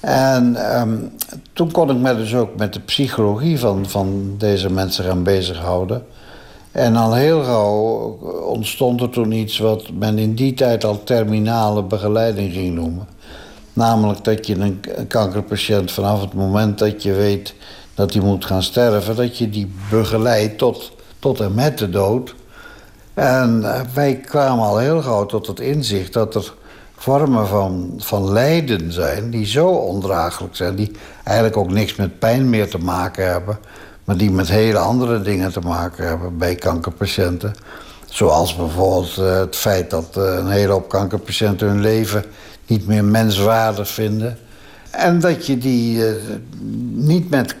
En 0.00 0.76
um, 0.80 1.12
toen 1.52 1.70
kon 1.70 1.90
ik 1.90 1.96
me 1.96 2.16
dus 2.16 2.34
ook 2.34 2.56
met 2.56 2.72
de 2.72 2.80
psychologie 2.80 3.58
van, 3.58 3.88
van 3.88 4.34
deze 4.38 4.70
mensen 4.70 5.04
gaan 5.04 5.22
bezighouden. 5.22 6.06
En 6.72 6.96
al 6.96 7.14
heel 7.14 7.42
gauw 7.42 7.78
ontstond 8.46 9.00
er 9.00 9.10
toen 9.10 9.32
iets 9.32 9.58
wat 9.58 9.90
men 9.92 10.18
in 10.18 10.34
die 10.34 10.54
tijd 10.54 10.84
al 10.84 11.02
terminale 11.04 11.82
begeleiding 11.82 12.52
ging 12.52 12.74
noemen. 12.74 13.08
Namelijk 13.72 14.24
dat 14.24 14.46
je 14.46 14.58
een 14.58 14.80
kankerpatiënt 15.08 15.92
vanaf 15.92 16.20
het 16.20 16.34
moment 16.34 16.78
dat 16.78 17.02
je 17.02 17.12
weet 17.12 17.54
dat 18.00 18.12
hij 18.12 18.22
moet 18.22 18.44
gaan 18.44 18.62
sterven, 18.62 19.16
dat 19.16 19.38
je 19.38 19.50
die 19.50 19.72
begeleidt 19.90 20.58
tot, 20.58 20.92
tot 21.18 21.40
en 21.40 21.54
met 21.54 21.78
de 21.78 21.90
dood. 21.90 22.34
En 23.14 23.74
eh, 23.74 23.80
wij 23.94 24.16
kwamen 24.16 24.64
al 24.64 24.78
heel 24.78 25.02
gauw 25.02 25.26
tot 25.26 25.46
het 25.46 25.60
inzicht 25.60 26.12
dat 26.12 26.34
er 26.34 26.54
vormen 26.96 27.46
van, 27.46 27.94
van 27.96 28.32
lijden 28.32 28.92
zijn 28.92 29.30
die 29.30 29.46
zo 29.46 29.68
ondraaglijk 29.68 30.56
zijn, 30.56 30.74
die 30.74 30.90
eigenlijk 31.24 31.56
ook 31.56 31.70
niks 31.70 31.96
met 31.96 32.18
pijn 32.18 32.50
meer 32.50 32.70
te 32.70 32.78
maken 32.78 33.26
hebben, 33.26 33.58
maar 34.04 34.16
die 34.16 34.30
met 34.30 34.48
hele 34.48 34.78
andere 34.78 35.22
dingen 35.22 35.52
te 35.52 35.60
maken 35.60 36.06
hebben 36.06 36.38
bij 36.38 36.54
kankerpatiënten. 36.54 37.54
Zoals 38.06 38.56
bijvoorbeeld 38.56 39.16
eh, 39.18 39.38
het 39.38 39.56
feit 39.56 39.90
dat 39.90 40.16
eh, 40.16 40.34
een 40.34 40.50
hele 40.50 40.72
hoop 40.72 40.88
kankerpatiënten 40.88 41.68
hun 41.68 41.80
leven 41.80 42.24
niet 42.66 42.86
meer 42.86 43.04
menswaardig 43.04 43.88
vinden. 43.88 44.38
En 44.90 45.20
dat 45.20 45.46
je 45.46 45.58
die 45.58 46.02
niet 46.92 47.30
met 47.30 47.54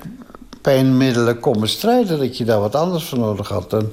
pijnmiddelen 0.60 1.40
kon 1.40 1.60
bestrijden... 1.60 2.18
dat 2.18 2.36
je 2.36 2.44
daar 2.44 2.60
wat 2.60 2.74
anders 2.74 3.04
voor 3.04 3.18
nodig 3.18 3.48
had. 3.48 3.72
En 3.72 3.92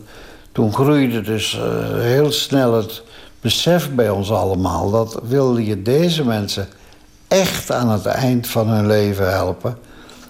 toen 0.52 0.74
groeide 0.74 1.22
dus 1.22 1.56
uh, 1.56 2.00
heel 2.00 2.32
snel 2.32 2.74
het 2.74 3.04
besef 3.42 3.92
bij 3.92 4.10
ons 4.10 4.32
allemaal... 4.32 4.92
dat 4.92 5.20
wilde 5.24 5.66
je 5.66 5.82
deze 5.82 6.26
mensen 6.26 6.68
echt 7.28 7.72
aan 7.72 7.90
het 7.90 8.06
eind 8.06 8.48
van 8.48 8.68
hun 8.68 8.88
leven 8.88 9.32
helpen... 9.32 9.78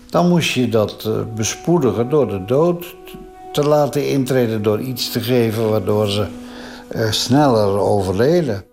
dan 0.10 0.30
moest 0.30 0.54
je 0.54 0.70
dat 0.70 1.04
uh, 1.08 1.14
bespoedigen 1.36 2.10
door 2.10 2.28
de 2.28 2.46
dood 2.46 2.96
te 3.52 3.64
laten 3.64 4.10
intreden... 4.10 4.62
door 4.62 4.80
iets 4.80 5.12
te 5.12 5.20
geven 5.20 5.70
waardoor 5.70 6.08
ze 6.08 6.26
uh, 6.96 7.12
sneller 7.12 7.80
overleden. 7.80 8.64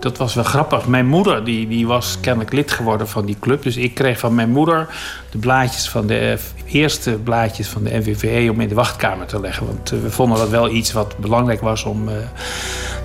Dat 0.00 0.18
was 0.18 0.34
wel 0.34 0.44
grappig. 0.44 0.86
Mijn 0.86 1.06
moeder 1.06 1.44
die, 1.44 1.68
die 1.68 1.86
was 1.86 2.18
kennelijk 2.20 2.52
lid 2.52 2.70
geworden 2.70 3.08
van 3.08 3.24
die 3.24 3.36
club. 3.40 3.62
Dus 3.62 3.76
ik 3.76 3.94
kreeg 3.94 4.18
van 4.18 4.34
mijn 4.34 4.50
moeder 4.50 4.88
de 5.30 5.38
blaadjes 5.38 5.88
van 5.88 6.06
de 6.06 6.38
eerste 6.66 7.10
blaadjes 7.10 7.68
van 7.68 7.84
de 7.84 7.98
NVVE 7.98 8.50
om 8.50 8.60
in 8.60 8.68
de 8.68 8.74
wachtkamer 8.74 9.26
te 9.26 9.40
leggen. 9.40 9.66
Want 9.66 9.90
we 9.90 10.10
vonden 10.10 10.38
dat 10.38 10.48
wel 10.48 10.70
iets 10.70 10.92
wat 10.92 11.18
belangrijk 11.18 11.60
was 11.60 11.84
om. 11.84 12.08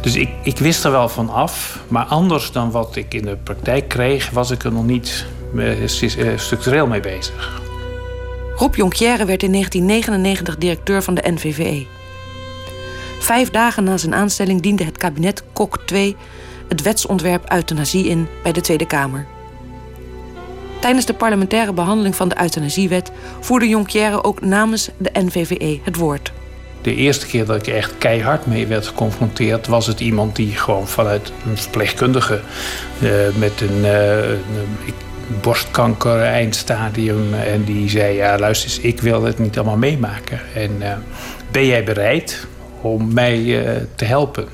dus 0.02 0.16
ik, 0.16 0.30
ik 0.44 0.58
wist 0.58 0.84
er 0.86 0.92
wel 0.92 1.10
van 1.10 1.30
af. 1.30 1.80
Maar 1.88 2.06
anders 2.06 2.52
dan 2.52 2.72
wat 2.72 2.96
ik 2.96 3.14
in 3.14 3.26
de 3.26 3.38
praktijk 3.44 3.88
kreeg, 3.88 4.30
was 4.30 4.52
ik 4.52 4.64
er 4.64 4.72
nog 4.72 4.86
niet 4.86 5.26
structureel 6.36 6.88
mee 6.88 7.00
bezig. 7.00 7.62
Rob 8.56 8.76
Jonquière 8.76 9.26
werd 9.26 9.44
in 9.44 9.52
1999 9.52 10.58
directeur 10.58 11.04
van 11.04 11.14
de 11.14 11.32
NVVE. 11.32 11.86
Vijf 13.20 13.50
dagen 13.50 13.84
na 13.84 13.98
zijn 13.98 14.16
aanstelling 14.16 14.62
diende 14.62 14.84
het 14.84 14.98
kabinet 14.98 15.44
Kok 15.54 15.80
II 15.92 16.16
het 16.68 16.82
wetsontwerp 16.82 17.52
euthanasie 17.52 18.06
in 18.06 18.28
bij 18.44 18.52
de 18.52 18.62
Tweede 18.62 18.88
Kamer. 18.88 19.26
Tijdens 20.86 21.06
de 21.06 21.14
parlementaire 21.14 21.74
behandeling 21.74 22.16
van 22.16 22.30
de 22.30 22.42
euthanasiewet 22.42 23.12
voerde 23.40 23.68
Jonquière 23.68 24.24
ook 24.24 24.42
namens 24.42 24.90
de 24.98 25.10
NVVE 25.14 25.80
het 25.84 25.96
woord. 25.96 26.32
De 26.82 26.96
eerste 26.96 27.26
keer 27.26 27.46
dat 27.46 27.56
ik 27.56 27.68
echt 27.68 27.98
keihard 27.98 28.46
mee 28.46 28.68
werd 28.68 28.88
geconfronteerd, 28.88 29.68
was 29.68 29.88
het 29.88 30.00
iemand 30.00 30.36
die 30.36 30.56
gewoon 30.56 30.88
vanuit 30.88 31.32
een 31.46 31.58
verpleegkundige 31.58 32.40
uh, 33.02 33.12
met 33.36 33.62
een, 33.62 33.78
uh, 33.78 34.30
een 34.30 35.40
borstkanker 35.42 36.22
eindstadium 36.22 37.34
en 37.34 37.64
die 37.64 37.90
zei: 37.90 38.16
Ja, 38.16 38.40
luister 38.40 38.70
eens, 38.70 38.80
ik 38.80 39.02
wil 39.02 39.24
het 39.24 39.40
niet 39.40 39.58
allemaal 39.58 39.78
meemaken. 39.78 40.40
En 40.54 40.72
uh, 40.80 40.94
ben 41.52 41.66
jij 41.66 41.84
bereid 41.84 42.48
om 42.82 43.14
mij 43.14 43.64
te 43.96 44.06
helpen? 44.06 44.48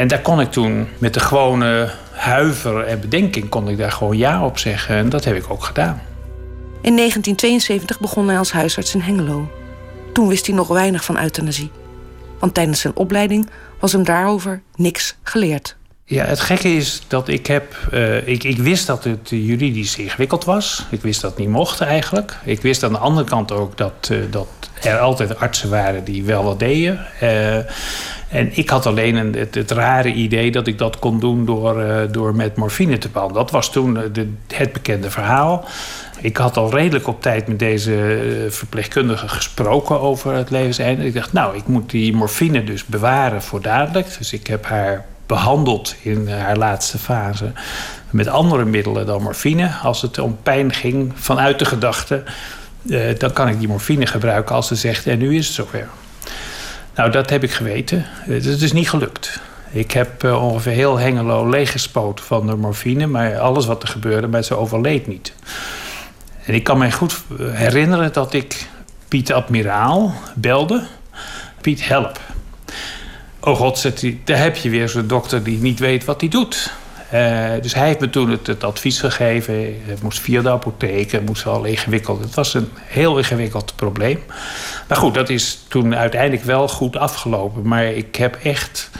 En 0.00 0.08
daar 0.08 0.20
kon 0.20 0.40
ik 0.40 0.50
toen 0.50 0.88
met 0.98 1.14
de 1.14 1.20
gewone 1.20 1.90
huiver 2.10 2.84
en 2.84 3.00
bedenking 3.00 3.48
kon 3.48 3.68
ik 3.68 3.76
daar 3.78 3.92
gewoon 3.92 4.16
ja 4.16 4.44
op 4.44 4.58
zeggen. 4.58 4.96
En 4.96 5.08
dat 5.08 5.24
heb 5.24 5.36
ik 5.36 5.50
ook 5.50 5.64
gedaan. 5.64 6.02
In 6.80 6.96
1972 6.96 8.00
begon 8.00 8.28
hij 8.28 8.38
als 8.38 8.52
huisarts 8.52 8.94
in 8.94 9.00
Hengelo. 9.00 9.50
Toen 10.12 10.28
wist 10.28 10.46
hij 10.46 10.54
nog 10.54 10.68
weinig 10.68 11.04
van 11.04 11.18
euthanasie. 11.18 11.70
Want 12.38 12.54
tijdens 12.54 12.80
zijn 12.80 12.96
opleiding 12.96 13.50
was 13.80 13.92
hem 13.92 14.04
daarover 14.04 14.62
niks 14.76 15.16
geleerd. 15.22 15.76
Ja, 16.10 16.24
het 16.24 16.40
gekke 16.40 16.68
is 16.68 17.02
dat 17.08 17.28
ik 17.28 17.46
heb. 17.46 17.76
Uh, 17.94 18.28
ik, 18.28 18.44
ik 18.44 18.58
wist 18.58 18.86
dat 18.86 19.04
het 19.04 19.28
juridisch 19.28 19.96
ingewikkeld 19.96 20.44
was. 20.44 20.86
Ik 20.90 21.02
wist 21.02 21.20
dat 21.20 21.30
het 21.30 21.40
niet 21.40 21.48
mocht 21.48 21.80
eigenlijk. 21.80 22.36
Ik 22.44 22.62
wist 22.62 22.82
aan 22.82 22.92
de 22.92 22.98
andere 22.98 23.28
kant 23.28 23.52
ook 23.52 23.76
dat, 23.76 24.08
uh, 24.12 24.18
dat 24.30 24.46
er 24.82 24.98
altijd 24.98 25.38
artsen 25.38 25.70
waren 25.70 26.04
die 26.04 26.24
wel 26.24 26.44
wat 26.44 26.58
deden. 26.58 27.06
Uh, 27.22 27.56
en 28.28 28.56
ik 28.56 28.70
had 28.70 28.86
alleen 28.86 29.14
een, 29.14 29.34
het, 29.34 29.70
rare 29.70 30.12
idee 30.12 30.50
dat 30.50 30.66
ik 30.66 30.78
dat 30.78 30.98
kon 30.98 31.20
doen 31.20 31.44
door, 31.44 32.08
door 32.10 32.34
met 32.34 32.56
morfine 32.56 32.98
te 32.98 33.08
behandelen. 33.08 33.42
Dat 33.42 33.52
was 33.52 33.72
toen 33.72 33.96
het 33.96 34.72
bekende 34.72 35.10
verhaal. 35.10 35.64
Ik 36.20 36.36
had 36.36 36.56
al 36.56 36.70
redelijk 36.70 37.06
op 37.06 37.22
tijd 37.22 37.48
met 37.48 37.58
deze 37.58 38.46
verpleegkundige 38.48 39.28
gesproken 39.28 40.00
over 40.00 40.34
het 40.34 40.50
levenseinde. 40.50 41.04
Ik 41.04 41.14
dacht, 41.14 41.32
nou, 41.32 41.56
ik 41.56 41.66
moet 41.66 41.90
die 41.90 42.14
morfine 42.14 42.64
dus 42.64 42.84
bewaren 42.84 43.42
voor 43.42 43.62
dadelijk. 43.62 44.18
Dus 44.18 44.32
ik 44.32 44.46
heb 44.46 44.64
haar 44.66 45.06
behandeld 45.30 45.94
in 46.02 46.28
haar 46.28 46.56
laatste 46.56 46.98
fase 46.98 47.52
met 48.10 48.28
andere 48.28 48.64
middelen 48.64 49.06
dan 49.06 49.22
morfine. 49.22 49.70
Als 49.82 50.02
het 50.02 50.18
om 50.18 50.38
pijn 50.42 50.72
ging 50.72 51.12
vanuit 51.14 51.58
de 51.58 51.64
gedachte, 51.64 52.22
uh, 52.82 53.18
dan 53.18 53.32
kan 53.32 53.48
ik 53.48 53.58
die 53.58 53.68
morfine 53.68 54.06
gebruiken 54.06 54.54
als 54.54 54.66
ze 54.66 54.74
zegt 54.74 55.06
en 55.06 55.18
nu 55.18 55.36
is 55.36 55.46
het 55.46 55.54
zover. 55.54 55.88
Nou, 56.94 57.10
dat 57.10 57.30
heb 57.30 57.42
ik 57.42 57.50
geweten. 57.50 58.06
Het 58.06 58.46
is 58.46 58.58
dus 58.58 58.72
niet 58.72 58.90
gelukt. 58.90 59.40
Ik 59.70 59.90
heb 59.90 60.22
uh, 60.22 60.44
ongeveer 60.44 60.72
heel 60.72 60.98
Hengelo 60.98 61.48
leeggespoten 61.48 62.24
van 62.24 62.46
de 62.46 62.56
morfine, 62.56 63.06
maar 63.06 63.38
alles 63.38 63.66
wat 63.66 63.82
er 63.82 63.88
gebeurde, 63.88 64.26
maar 64.26 64.42
ze 64.42 64.56
overleed 64.56 65.06
niet. 65.06 65.34
En 66.44 66.54
ik 66.54 66.64
kan 66.64 66.78
me 66.78 66.92
goed 66.92 67.22
herinneren 67.40 68.12
dat 68.12 68.32
ik 68.32 68.68
Piet 69.08 69.32
Admiraal 69.32 70.14
belde. 70.34 70.82
Piet, 71.60 71.88
help. 71.88 72.20
Oh 73.40 73.56
god, 73.56 73.92
daar 74.24 74.38
heb 74.38 74.56
je 74.56 74.70
weer 74.70 74.88
zo'n 74.88 75.06
dokter 75.06 75.42
die 75.42 75.58
niet 75.58 75.78
weet 75.78 76.04
wat 76.04 76.20
hij 76.20 76.30
doet. 76.30 76.72
Uh, 77.14 77.50
dus 77.62 77.74
hij 77.74 77.86
heeft 77.86 78.00
me 78.00 78.10
toen 78.10 78.30
het, 78.30 78.64
advies 78.64 79.00
gegeven. 79.00 79.76
Het 79.86 80.02
moest 80.02 80.20
via 80.20 80.42
de 80.42 80.50
apotheek, 80.50 81.12
het 81.12 81.26
moest 81.26 81.44
wel 81.44 81.64
ingewikkeld. 81.64 82.20
Het 82.20 82.34
was 82.34 82.54
een 82.54 82.68
heel 82.84 83.18
ingewikkeld 83.18 83.72
probleem. 83.76 84.18
Maar 84.88 84.98
goed, 84.98 85.14
dat 85.14 85.28
is 85.28 85.64
toen 85.68 85.96
uiteindelijk 85.96 86.44
wel 86.44 86.68
goed 86.68 86.96
afgelopen. 86.96 87.68
Maar 87.68 87.84
ik 87.84 88.16
heb 88.16 88.38
echt. 88.42 88.90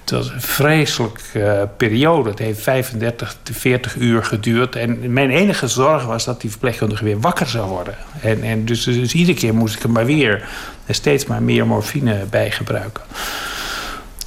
Het 0.00 0.12
was 0.12 0.30
een 0.30 0.40
vreselijke 0.40 1.20
uh, 1.34 1.62
periode. 1.76 2.30
Het 2.30 2.38
heeft 2.38 2.62
35 2.62 3.36
tot 3.42 3.56
40 3.56 3.96
uur 3.96 4.24
geduurd. 4.24 4.76
En 4.76 5.12
mijn 5.12 5.30
enige 5.30 5.68
zorg 5.68 6.04
was 6.04 6.24
dat 6.24 6.40
die 6.40 6.50
verpleegkundige 6.50 7.04
weer 7.04 7.20
wakker 7.20 7.46
zou 7.46 7.68
worden. 7.68 7.94
En, 8.20 8.42
en 8.42 8.64
dus, 8.64 8.84
dus 8.84 9.12
iedere 9.12 9.38
keer 9.38 9.54
moest 9.54 9.76
ik 9.76 9.82
er 9.82 9.90
maar 9.90 10.06
weer 10.06 10.48
steeds 10.88 11.26
maar 11.26 11.42
meer 11.42 11.66
morfine 11.66 12.24
bij 12.30 12.50
gebruiken. 12.50 13.02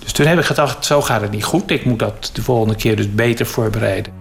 Dus 0.08 0.16
toen 0.16 0.26
heb 0.26 0.40
ik 0.40 0.46
gedacht, 0.46 0.86
zo 0.86 1.02
gaat 1.02 1.22
het 1.22 1.32
niet 1.32 1.44
goed. 1.44 1.72
Ik 1.72 1.86
moet 1.86 2.00
dat 2.00 2.30
de 2.34 2.42
volgende 2.42 2.76
keer 2.76 2.96
dus 2.96 3.14
beter 3.14 3.46
voorbereiden. 3.46 4.14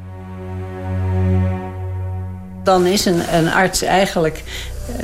Dan 2.65 2.87
is 2.87 3.05
een, 3.05 3.35
een 3.35 3.53
arts 3.53 3.83
eigenlijk 3.83 4.43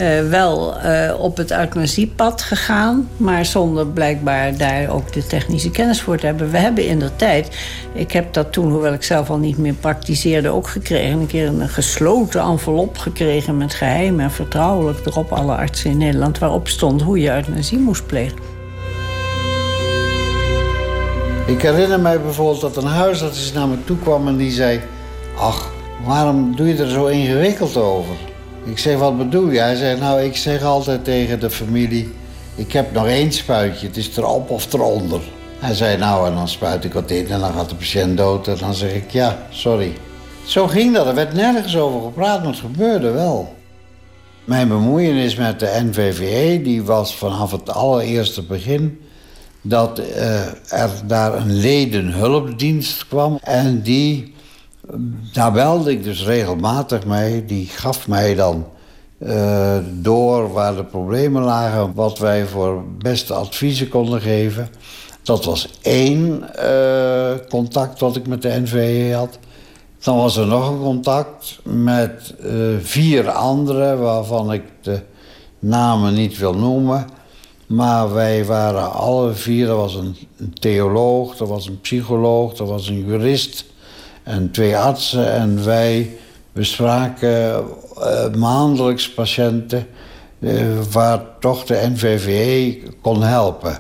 uh, 0.01 0.29
wel 0.29 0.77
uh, 0.85 1.15
op 1.19 1.37
het 1.37 1.51
euthanasiepad 1.51 2.43
gegaan... 2.43 3.09
maar 3.17 3.45
zonder 3.45 3.87
blijkbaar 3.87 4.57
daar 4.57 4.89
ook 4.89 5.13
de 5.13 5.27
technische 5.27 5.71
kennis 5.71 6.01
voor 6.01 6.17
te 6.17 6.27
hebben. 6.27 6.51
We 6.51 6.59
hebben 6.59 6.87
in 6.87 6.99
de 6.99 7.17
tijd, 7.17 7.57
ik 7.93 8.13
heb 8.13 8.33
dat 8.33 8.53
toen, 8.53 8.71
hoewel 8.71 8.93
ik 8.93 9.03
zelf 9.03 9.31
al 9.31 9.39
niet 9.39 9.59
meer 9.59 9.75
praktiseerde... 9.75 10.49
ook 10.49 10.69
gekregen, 10.69 11.21
een 11.21 11.27
keer 11.27 11.47
een 11.47 11.69
gesloten 11.69 12.41
envelop 12.41 12.99
gekregen... 12.99 13.57
met 13.57 13.75
geheim 13.75 14.21
en 14.21 14.31
vertrouwelijk 14.31 15.07
erop 15.07 15.33
alle 15.33 15.55
artsen 15.55 15.91
in 15.91 15.99
Nederland... 15.99 16.39
waarop 16.39 16.69
stond 16.69 17.03
hoe 17.03 17.21
je 17.21 17.35
euthanasie 17.35 17.79
moest 17.79 18.07
plegen. 18.07 18.52
Ik 21.53 21.63
herinner 21.63 22.01
mij 22.01 22.21
bijvoorbeeld 22.21 22.61
dat 22.61 22.77
een 22.77 22.91
huisarts 22.91 23.53
naar 23.53 23.69
me 23.69 23.85
toe 23.85 23.99
kwam 23.99 24.29
en 24.29 24.37
die 24.37 24.51
zei... 24.51 24.81
Ach, 25.37 25.73
waarom 26.05 26.57
doe 26.57 26.69
je 26.69 26.83
er 26.83 26.91
zo 26.91 27.07
ingewikkeld 27.07 27.77
over? 27.77 28.15
Ik 28.65 28.79
zeg, 28.79 28.99
wat 28.99 29.19
bedoel 29.19 29.51
je? 29.51 29.59
Hij 29.59 29.77
zei, 29.77 30.01
nou, 30.01 30.21
ik 30.21 30.37
zeg 30.37 30.63
altijd 30.63 31.05
tegen 31.05 31.41
de 31.41 31.51
familie... 31.51 32.13
ik 32.55 32.73
heb 32.73 32.93
nog 32.93 33.07
één 33.07 33.33
spuitje, 33.33 33.87
het 33.87 33.97
is 33.97 34.17
erop 34.17 34.51
of 34.51 34.73
eronder. 34.73 35.21
Hij 35.59 35.75
zei, 35.75 35.97
nou, 35.97 36.27
en 36.27 36.35
dan 36.35 36.49
spuit 36.49 36.85
ik 36.85 36.93
wat 36.93 37.11
in 37.11 37.27
en 37.29 37.41
dan 37.41 37.53
gaat 37.53 37.69
de 37.69 37.75
patiënt 37.75 38.17
dood. 38.17 38.49
En 38.49 38.57
dan 38.59 38.75
zeg 38.75 38.95
ik, 38.95 39.11
ja, 39.11 39.47
sorry. 39.51 39.93
Zo 40.45 40.67
ging 40.67 40.95
dat, 40.95 41.07
er 41.07 41.15
werd 41.15 41.35
nergens 41.35 41.77
over 41.77 42.01
gepraat, 42.01 42.39
maar 42.39 42.53
het 42.53 42.61
gebeurde 42.61 43.11
wel. 43.11 43.55
Mijn 44.45 44.69
bemoeienis 44.69 45.37
met 45.37 45.61
de 45.61 45.81
NVVE, 45.85 46.63
die 46.63 46.83
was 46.83 47.15
vanaf 47.15 47.51
het 47.51 47.71
allereerste 47.71 48.43
begin 48.43 49.01
dat 49.63 49.99
uh, 49.99 50.73
er 50.73 50.91
daar 51.07 51.35
een 51.35 51.53
ledenhulpdienst 51.53 53.09
kwam. 53.09 53.39
En 53.43 53.83
die, 53.83 54.35
daar 55.33 55.53
belde 55.53 55.91
ik 55.91 56.05
dus 56.05 56.25
regelmatig 56.25 57.07
mee. 57.07 57.45
Die 57.45 57.67
gaf 57.67 58.09
mij 58.09 58.35
dan 58.35 58.67
uh, 59.19 59.77
door 59.91 60.53
waar 60.53 60.75
de 60.75 60.85
problemen 60.85 61.43
lagen... 61.43 61.95
wat 61.95 62.19
wij 62.19 62.47
voor 62.47 62.85
beste 62.99 63.35
adviezen 63.35 63.89
konden 63.89 64.21
geven. 64.21 64.69
Dat 65.23 65.45
was 65.45 65.69
één 65.83 66.51
uh, 66.65 67.31
contact 67.49 68.01
wat 68.01 68.17
ik 68.17 68.27
met 68.27 68.43
de 68.43 68.61
NVE 68.61 69.15
had. 69.15 69.39
Dan 69.99 70.17
was 70.17 70.37
er 70.37 70.47
nog 70.47 70.69
een 70.69 70.81
contact 70.81 71.59
met 71.63 72.35
vier 72.81 73.31
anderen... 73.31 73.99
waarvan 74.01 74.53
ik 74.53 74.63
de 74.81 75.01
namen 75.59 76.15
niet 76.15 76.39
wil 76.39 76.55
noemen... 76.55 77.07
Maar 77.73 78.13
wij 78.13 78.45
waren 78.45 78.93
alle 78.93 79.33
vier, 79.33 79.69
er 79.69 79.77
was 79.77 79.95
een, 79.95 80.17
theoloog, 80.59 81.39
er 81.39 81.47
was 81.47 81.67
een 81.67 81.81
psycholoog, 81.81 82.59
er 82.59 82.67
was 82.67 82.89
een 82.89 83.07
jurist 83.07 83.65
en 84.23 84.51
twee 84.51 84.77
artsen. 84.77 85.33
En 85.33 85.65
wij 85.65 86.11
bespraken 86.53 87.65
uh, 87.99 88.35
maandelijks 88.39 89.11
patiënten 89.11 89.87
uh, 90.39 90.63
waar 90.93 91.21
toch 91.41 91.65
de 91.65 91.89
NVVE 91.93 92.79
kon 93.01 93.23
helpen. 93.23 93.79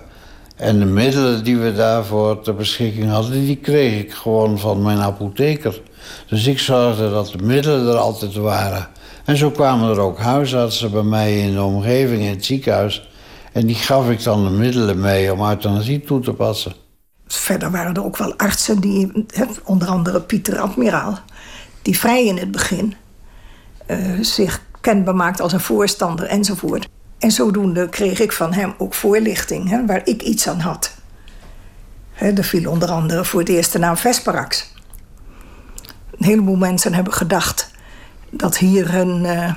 En 0.57 0.79
de 0.79 0.85
middelen 0.85 1.45
die 1.45 1.57
we 1.57 1.75
daarvoor 1.75 2.41
ter 2.41 2.55
beschikking 2.55 3.11
hadden, 3.11 3.33
die 3.33 3.57
kreeg 3.57 4.01
ik 4.01 4.13
gewoon 4.13 4.59
van 4.59 4.83
mijn 4.83 5.01
apotheker. 5.01 5.81
Dus 6.27 6.47
ik 6.47 6.59
zorgde 6.59 7.11
dat 7.11 7.27
de 7.27 7.45
middelen 7.45 7.89
er 7.89 7.99
altijd 7.99 8.35
waren. 8.35 8.89
En 9.25 9.37
zo 9.37 9.51
kwamen 9.51 9.91
er 9.91 10.01
ook 10.01 10.19
huisartsen 10.19 10.91
bij 10.91 11.03
mij 11.03 11.41
in 11.41 11.55
de 11.55 11.63
omgeving, 11.63 12.23
in 12.23 12.29
het 12.29 12.45
ziekenhuis 12.45 13.11
en 13.53 13.67
die 13.67 13.75
gaf 13.75 14.11
ik 14.11 14.23
dan 14.23 14.45
de 14.45 14.51
middelen 14.51 15.01
mee 15.01 15.33
om 15.33 15.49
euthanasie 15.49 16.01
toe 16.01 16.21
te 16.21 16.33
passen. 16.33 16.73
Verder 17.27 17.71
waren 17.71 17.95
er 17.95 18.05
ook 18.05 18.17
wel 18.17 18.37
artsen 18.37 18.81
die, 18.81 19.27
onder 19.65 19.89
andere 19.89 20.21
Pieter 20.21 20.59
Admiraal, 20.59 21.19
die 21.83 21.99
vrij 21.99 22.27
in 22.27 22.39
het 22.39 22.51
begin 22.51 22.95
uh, 23.87 24.21
zich 24.21 24.63
kenbaar 24.81 25.41
als 25.41 25.53
een 25.53 25.61
voorstander 25.61 26.27
enzovoort. 26.27 26.89
En 27.19 27.31
zodoende 27.31 27.89
kreeg 27.89 28.21
ik 28.21 28.33
van 28.33 28.53
hem 28.53 28.75
ook 28.79 28.95
voorlichting 28.95 29.69
hè, 29.69 29.87
waar 29.87 30.01
ik 30.05 30.23
iets 30.23 30.49
aan 30.49 30.61
had. 30.61 30.95
er 32.19 32.45
viel 32.45 32.71
onder 32.71 32.91
andere 32.91 33.25
voor 33.25 33.41
het 33.41 33.49
eerst 33.49 33.73
de 33.73 33.79
naam 33.79 33.97
Vesparax. 33.97 34.73
Een 36.11 36.25
heleboel 36.25 36.57
mensen 36.57 36.95
hebben 36.95 37.13
gedacht 37.13 37.71
dat 38.31 38.59
hier 38.59 38.93
hun, 38.93 39.25
uh, 39.25 39.55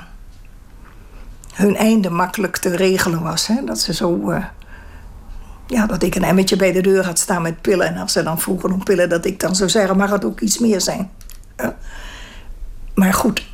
hun 1.56 1.76
einde 1.76 2.10
makkelijk 2.10 2.58
te 2.58 2.76
regelen 2.76 3.22
was. 3.22 3.48
Hè? 3.48 3.64
Dat 3.66 3.80
ze 3.80 3.94
zo. 3.94 4.32
Uh, 4.32 4.46
ja, 5.68 5.86
dat 5.86 6.04
ik 6.04 6.16
een 6.16 6.24
emmetje 6.24 6.56
bij 6.56 6.72
de 6.72 6.82
deur 6.82 7.06
had 7.06 7.20
staan 7.20 7.42
met 7.42 7.62
pillen. 7.62 7.88
En 7.88 7.98
als 7.98 8.12
ze 8.12 8.24
dan 8.24 8.40
vroegen 8.40 8.72
om 8.72 8.84
pillen, 8.84 9.10
dat 9.10 9.26
ik 9.26 9.40
dan 9.40 9.56
zou 9.56 9.70
zeggen: 9.70 9.98
mag 9.98 10.12
het 10.12 10.26
ook 10.26 10.40
iets 10.40 10.58
meer 10.58 10.82
zijn? 10.82 11.12
Maar 12.94 13.14
goed, 13.14 13.46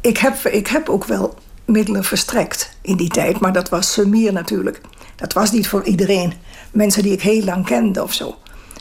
ik 0.00 0.18
heb, 0.18 0.36
ik 0.36 0.66
heb 0.66 0.88
ook 0.88 1.04
wel 1.04 1.34
middelen 1.64 2.04
verstrekt 2.04 2.76
in 2.80 2.96
die 2.96 3.08
tijd. 3.08 3.40
Maar 3.40 3.52
dat 3.52 3.68
was 3.68 3.92
sumier 3.92 4.32
natuurlijk. 4.32 4.80
Dat 5.16 5.32
was 5.32 5.50
niet 5.50 5.68
voor 5.68 5.84
iedereen. 5.84 6.32
Mensen 6.72 7.02
die 7.02 7.12
ik 7.12 7.22
heel 7.22 7.44
lang 7.44 7.64
kende 7.64 8.02
of 8.02 8.12
zo. 8.12 8.36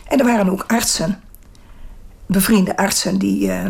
En 0.07 0.19
er 0.19 0.25
waren 0.25 0.49
ook 0.49 0.63
artsen, 0.67 1.21
bevriende 2.25 2.77
artsen, 2.77 3.17
die 3.17 3.47
uh, 3.47 3.65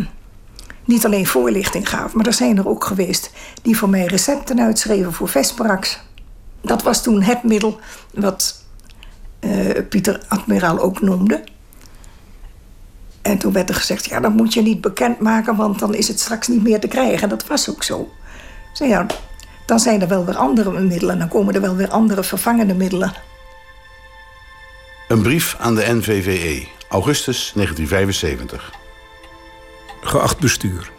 niet 0.85 1.05
alleen 1.05 1.27
voorlichting 1.27 1.89
gaven, 1.89 2.17
maar 2.17 2.25
er 2.25 2.33
zijn 2.33 2.57
er 2.57 2.67
ook 2.67 2.83
geweest 2.83 3.31
die 3.61 3.77
voor 3.77 3.89
mij 3.89 4.05
recepten 4.05 4.59
uitschreven 4.59 5.13
voor 5.13 5.27
Vesparax. 5.27 5.99
Dat 6.61 6.83
was 6.83 7.03
toen 7.03 7.21
het 7.21 7.43
middel 7.43 7.79
wat 8.13 8.63
uh, 9.39 9.69
Pieter 9.89 10.21
Admiraal 10.27 10.79
ook 10.79 11.01
noemde. 11.01 11.43
En 13.21 13.37
toen 13.37 13.53
werd 13.53 13.69
er 13.69 13.75
gezegd, 13.75 14.05
ja, 14.05 14.19
dat 14.19 14.33
moet 14.33 14.53
je 14.53 14.61
niet 14.61 14.81
bekendmaken, 14.81 15.55
want 15.55 15.79
dan 15.79 15.93
is 15.93 16.07
het 16.07 16.19
straks 16.19 16.47
niet 16.47 16.63
meer 16.63 16.79
te 16.79 16.87
krijgen. 16.87 17.29
Dat 17.29 17.47
was 17.47 17.69
ook 17.69 17.83
zo. 17.83 18.09
Ja, 18.73 19.05
dan 19.65 19.79
zijn 19.79 20.01
er 20.01 20.07
wel 20.07 20.25
weer 20.25 20.35
andere 20.35 20.81
middelen. 20.81 21.19
Dan 21.19 21.27
komen 21.27 21.53
er 21.53 21.61
wel 21.61 21.75
weer 21.75 21.89
andere 21.89 22.23
vervangende 22.23 22.73
middelen. 22.73 23.13
Een 25.07 25.21
brief 25.21 25.55
aan 25.59 25.75
de 25.75 25.85
NVVE, 25.93 26.67
augustus 26.89 27.51
1975. 27.55 28.82
Geacht 30.03 30.39
bestuur. 30.39 30.91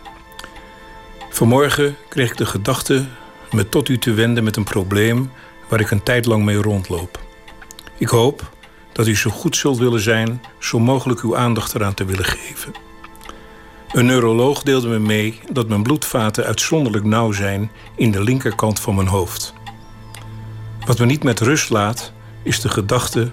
Vanmorgen 1.31 1.97
kreeg 2.09 2.31
ik 2.31 2.37
de 2.37 2.47
gedachte 2.47 3.07
me 3.51 3.69
tot 3.69 3.89
u 3.89 3.99
te 3.99 4.13
wenden 4.13 4.45
met 4.45 4.57
een 4.57 4.65
probleem 4.65 5.31
waar 5.69 5.81
ik 5.81 5.91
een 5.91 6.03
tijd 6.03 6.27
lang 6.27 6.45
mee 6.45 6.57
rondloop. 6.57 7.21
Ik 7.99 8.09
hoop 8.09 8.53
dat 8.93 9.07
u 9.07 9.17
zo 9.17 9.31
goed 9.31 9.57
zult 9.57 9.79
willen 9.79 10.01
zijn 10.01 10.43
zo 10.59 10.79
mogelijk 10.79 11.21
uw 11.21 11.37
aandacht 11.37 11.75
eraan 11.75 11.95
te 11.95 12.05
willen 12.05 12.25
geven. 12.25 12.73
Een 13.93 14.07
neuroloog 14.07 14.63
deelde 14.63 14.89
me 14.89 14.99
mee 14.99 15.41
dat 15.51 15.69
mijn 15.69 15.83
bloedvaten 15.83 16.45
uitzonderlijk 16.45 17.05
nauw 17.05 17.33
zijn 17.33 17.71
in 17.97 18.11
de 18.11 18.23
linkerkant 18.23 18.81
van 18.81 18.95
mijn 18.95 19.09
hoofd. 19.09 19.55
Wat 20.87 20.99
me 20.99 21.07
niet 21.07 21.23
met 21.23 21.41
rust 21.41 21.71
laat, 21.71 22.13
is 22.43 22.61
de 22.61 22.69
gedachte 22.69 23.33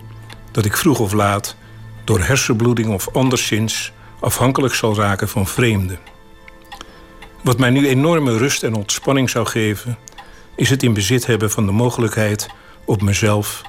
dat 0.51 0.65
ik 0.65 0.77
vroeg 0.77 0.99
of 0.99 1.13
laat 1.13 1.55
door 2.03 2.19
hersenbloeding 2.19 2.93
of 2.93 3.09
anderszins 3.13 3.93
afhankelijk 4.21 4.73
zal 4.73 4.95
raken 4.95 5.29
van 5.29 5.47
vreemden. 5.47 5.99
Wat 7.41 7.59
mij 7.59 7.69
nu 7.69 7.87
enorme 7.87 8.37
rust 8.37 8.63
en 8.63 8.73
ontspanning 8.73 9.29
zou 9.29 9.45
geven, 9.45 9.97
is 10.55 10.69
het 10.69 10.83
in 10.83 10.93
bezit 10.93 11.25
hebben 11.25 11.51
van 11.51 11.65
de 11.65 11.71
mogelijkheid 11.71 12.49
op 12.85 13.01
mezelf 13.01 13.61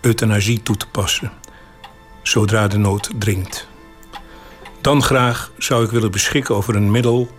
euthanasie 0.00 0.62
toe 0.62 0.76
te 0.76 0.86
passen, 0.86 1.32
zodra 2.22 2.68
de 2.68 2.78
nood 2.78 3.10
dringt. 3.18 3.68
Dan 4.80 5.02
graag 5.02 5.52
zou 5.58 5.84
ik 5.84 5.90
willen 5.90 6.10
beschikken 6.10 6.54
over 6.54 6.76
een 6.76 6.90
middel 6.90 7.30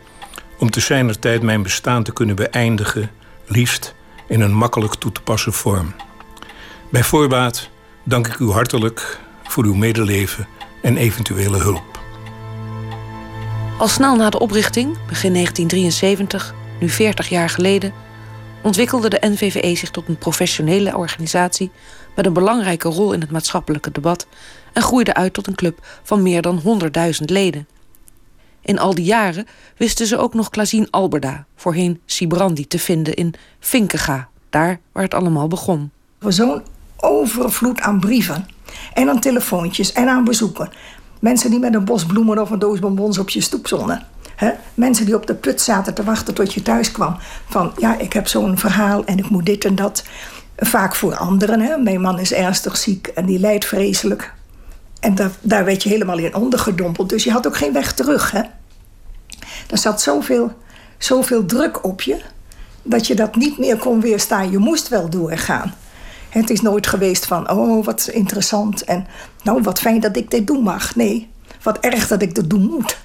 om 0.57 0.69
te 0.69 0.79
zijner 0.79 1.19
tijd 1.19 1.41
mijn 1.41 1.63
bestaan 1.63 2.03
te 2.03 2.13
kunnen 2.13 2.35
beëindigen, 2.35 3.11
liefst 3.45 3.95
in 4.27 4.41
een 4.41 4.53
makkelijk 4.53 4.95
toe 4.95 5.11
te 5.11 5.21
passen 5.21 5.53
vorm. 5.53 5.93
Bij 6.89 7.03
voorbaat 7.03 7.69
dank 8.03 8.27
ik 8.27 8.39
u 8.39 8.49
hartelijk 8.49 9.19
voor 9.43 9.63
uw 9.63 9.75
medeleven 9.75 10.47
en 10.81 10.97
eventuele 10.97 11.57
hulp. 11.57 12.00
Al 13.81 13.87
snel 13.87 14.15
na 14.15 14.29
de 14.29 14.39
oprichting, 14.39 14.97
begin 15.07 15.33
1973, 15.33 16.53
nu 16.79 16.89
40 16.89 17.29
jaar 17.29 17.49
geleden, 17.49 17.93
ontwikkelde 18.63 19.09
de 19.09 19.17
NVVE 19.21 19.75
zich 19.75 19.91
tot 19.91 20.07
een 20.07 20.17
professionele 20.17 20.97
organisatie 20.97 21.71
met 22.15 22.25
een 22.25 22.33
belangrijke 22.33 22.87
rol 22.87 23.13
in 23.13 23.21
het 23.21 23.31
maatschappelijke 23.31 23.91
debat 23.91 24.27
en 24.73 24.81
groeide 24.81 25.13
uit 25.13 25.33
tot 25.33 25.47
een 25.47 25.55
club 25.55 25.85
van 26.03 26.21
meer 26.21 26.41
dan 26.41 26.61
100.000 27.19 27.25
leden. 27.25 27.67
In 28.61 28.79
al 28.79 28.95
die 28.95 29.05
jaren 29.05 29.47
wisten 29.77 30.07
ze 30.07 30.17
ook 30.17 30.33
nog 30.33 30.49
Klazien 30.49 30.87
Alberda, 30.89 31.45
voorheen 31.55 32.01
Sibrandi, 32.05 32.67
te 32.67 32.79
vinden 32.79 33.13
in 33.13 33.33
Vinkega, 33.59 34.29
daar 34.49 34.79
waar 34.91 35.03
het 35.03 35.13
allemaal 35.13 35.47
begon. 35.47 35.91
Zo'n 36.27 36.63
overvloed 36.97 37.81
aan 37.81 37.99
brieven 37.99 38.47
en 38.93 39.09
aan 39.09 39.19
telefoontjes 39.19 39.93
en 39.93 40.07
aan 40.07 40.23
bezoeken. 40.23 40.69
Mensen 41.21 41.49
die 41.49 41.59
met 41.59 41.73
een 41.73 41.85
bos 41.85 42.05
bloemen 42.05 42.41
of 42.41 42.49
een 42.49 42.59
doos 42.59 42.79
bonbons 42.79 43.17
op 43.17 43.29
je 43.29 43.41
stoep 43.41 43.67
zonnen. 43.67 44.03
He? 44.35 44.51
Mensen 44.73 45.05
die 45.05 45.15
op 45.15 45.27
de 45.27 45.35
put 45.35 45.61
zaten 45.61 45.93
te 45.93 46.03
wachten 46.03 46.33
tot 46.33 46.53
je 46.53 46.61
thuis 46.61 46.91
kwam. 46.91 47.17
Van 47.49 47.71
ja, 47.77 47.97
ik 47.97 48.13
heb 48.13 48.27
zo'n 48.27 48.57
verhaal 48.57 49.05
en 49.05 49.17
ik 49.17 49.29
moet 49.29 49.45
dit 49.45 49.65
en 49.65 49.75
dat. 49.75 50.03
Vaak 50.57 50.95
voor 50.95 51.15
anderen. 51.15 51.83
Mijn 51.83 52.01
man 52.01 52.19
is 52.19 52.33
ernstig 52.33 52.77
ziek 52.77 53.07
en 53.07 53.25
die 53.25 53.39
lijdt 53.39 53.65
vreselijk. 53.65 54.33
En 54.99 55.15
daar, 55.15 55.31
daar 55.41 55.65
werd 55.65 55.83
je 55.83 55.89
helemaal 55.89 56.17
in 56.17 56.35
ondergedompeld. 56.35 57.09
Dus 57.09 57.23
je 57.23 57.31
had 57.31 57.47
ook 57.47 57.57
geen 57.57 57.73
weg 57.73 57.93
terug. 57.93 58.31
Hè? 58.31 58.41
Er 59.69 59.77
zat 59.77 60.01
zoveel, 60.01 60.51
zoveel 60.97 61.45
druk 61.45 61.85
op 61.85 62.01
je 62.01 62.21
dat 62.83 63.07
je 63.07 63.15
dat 63.15 63.35
niet 63.35 63.57
meer 63.57 63.77
kon 63.77 64.01
weerstaan. 64.01 64.51
Je 64.51 64.57
moest 64.57 64.87
wel 64.87 65.09
doorgaan. 65.09 65.73
Het 66.31 66.49
is 66.49 66.61
nooit 66.61 66.87
geweest 66.87 67.25
van, 67.25 67.49
oh, 67.49 67.85
wat 67.85 68.07
interessant. 68.11 68.83
En 68.83 69.07
nou, 69.43 69.61
wat 69.61 69.79
fijn 69.79 69.99
dat 69.99 70.15
ik 70.15 70.31
dit 70.31 70.47
doen 70.47 70.63
mag. 70.63 70.95
Nee, 70.95 71.29
wat 71.63 71.79
erg 71.79 72.07
dat 72.07 72.21
ik 72.21 72.35
dat 72.35 72.49
doen 72.49 72.69
moet. 72.69 72.97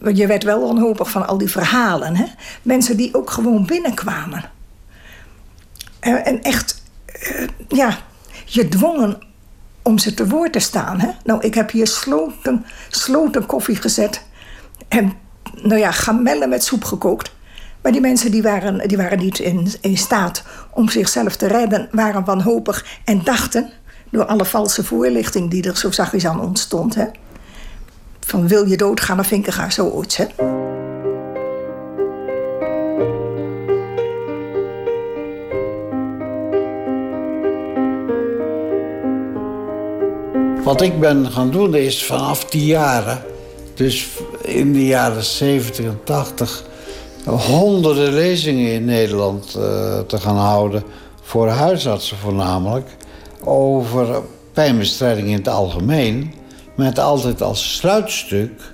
Want 0.00 0.16
je 0.16 0.26
werd 0.26 0.42
wel 0.42 0.60
wanhopig 0.60 1.10
van 1.10 1.26
al 1.26 1.38
die 1.38 1.50
verhalen. 1.50 2.16
Hè? 2.16 2.24
Mensen 2.62 2.96
die 2.96 3.14
ook 3.14 3.30
gewoon 3.30 3.66
binnenkwamen. 3.66 4.50
En 6.00 6.42
echt, 6.42 6.82
eh, 7.06 7.46
ja, 7.68 7.98
je 8.44 8.68
dwongen 8.68 9.18
om 9.82 9.98
ze 9.98 10.14
te 10.14 10.28
woord 10.28 10.52
te 10.52 10.58
staan. 10.58 11.00
Hè? 11.00 11.08
Nou, 11.24 11.40
ik 11.40 11.54
heb 11.54 11.70
hier 11.70 11.86
sloten, 11.86 12.66
sloten 12.88 13.46
koffie 13.46 13.76
gezet. 13.76 14.22
En, 14.88 15.12
nou 15.62 15.80
ja, 15.80 15.90
gamellen 15.90 16.48
met 16.48 16.64
soep 16.64 16.84
gekookt. 16.84 17.32
Maar 17.88 17.96
die 17.96 18.06
mensen 18.06 18.30
die 18.30 18.42
waren, 18.42 18.88
die 18.88 18.96
waren 18.96 19.18
niet 19.18 19.38
in, 19.38 19.72
in 19.80 19.96
staat 19.96 20.42
om 20.70 20.88
zichzelf 20.88 21.36
te 21.36 21.46
redden, 21.46 21.88
waren 21.92 22.24
wanhopig 22.24 22.84
en 23.04 23.20
dachten, 23.24 23.70
door 24.10 24.24
alle 24.24 24.44
valse 24.44 24.84
voorlichting 24.84 25.50
die 25.50 25.62
er 25.68 25.76
zo 25.76 25.90
zachtjes 25.90 26.26
aan 26.26 26.40
ontstond, 26.40 26.94
hè, 26.94 27.04
van 28.20 28.48
wil 28.48 28.66
je 28.66 28.76
doodgaan, 28.76 29.24
ik 29.30 29.52
zo 29.52 29.68
zoiets. 29.68 30.16
Hè. 30.16 30.24
Wat 40.62 40.80
ik 40.80 41.00
ben 41.00 41.30
gaan 41.30 41.50
doen 41.50 41.74
is 41.74 42.04
vanaf 42.04 42.44
die 42.44 42.64
jaren, 42.64 43.22
dus 43.74 44.08
in 44.42 44.72
de 44.72 44.86
jaren 44.86 45.24
70 45.24 45.84
en 45.84 46.00
80, 46.04 46.66
honderden 47.28 48.12
lezingen 48.12 48.72
in 48.72 48.84
Nederland 48.84 49.54
uh, 49.58 49.98
te 49.98 50.18
gaan 50.18 50.36
houden. 50.36 50.82
Voor 51.22 51.48
huisartsen 51.48 52.16
voornamelijk. 52.16 52.96
Over 53.44 54.22
pijnbestrijding 54.52 55.28
in 55.28 55.36
het 55.36 55.48
algemeen. 55.48 56.34
Met 56.74 56.98
altijd 56.98 57.42
als 57.42 57.76
sluitstuk 57.76 58.72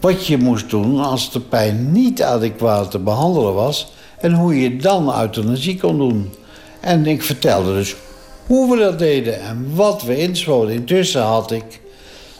wat 0.00 0.26
je 0.26 0.38
moest 0.38 0.70
doen 0.70 1.00
als 1.00 1.32
de 1.32 1.40
pijn 1.40 1.92
niet 1.92 2.22
adequaat 2.22 2.90
te 2.90 2.98
behandelen 2.98 3.54
was. 3.54 3.92
En 4.18 4.32
hoe 4.32 4.60
je 4.60 4.76
dan 4.76 5.20
euthanasie 5.20 5.80
kon 5.80 5.98
doen. 5.98 6.32
En 6.80 7.06
ik 7.06 7.22
vertelde 7.22 7.72
dus 7.72 7.96
hoe 8.46 8.70
we 8.70 8.78
dat 8.82 8.98
deden 8.98 9.40
en 9.40 9.70
wat 9.74 10.02
we 10.02 10.18
inschoten. 10.18 10.74
Intussen 10.74 11.22
had 11.22 11.50
ik 11.50 11.80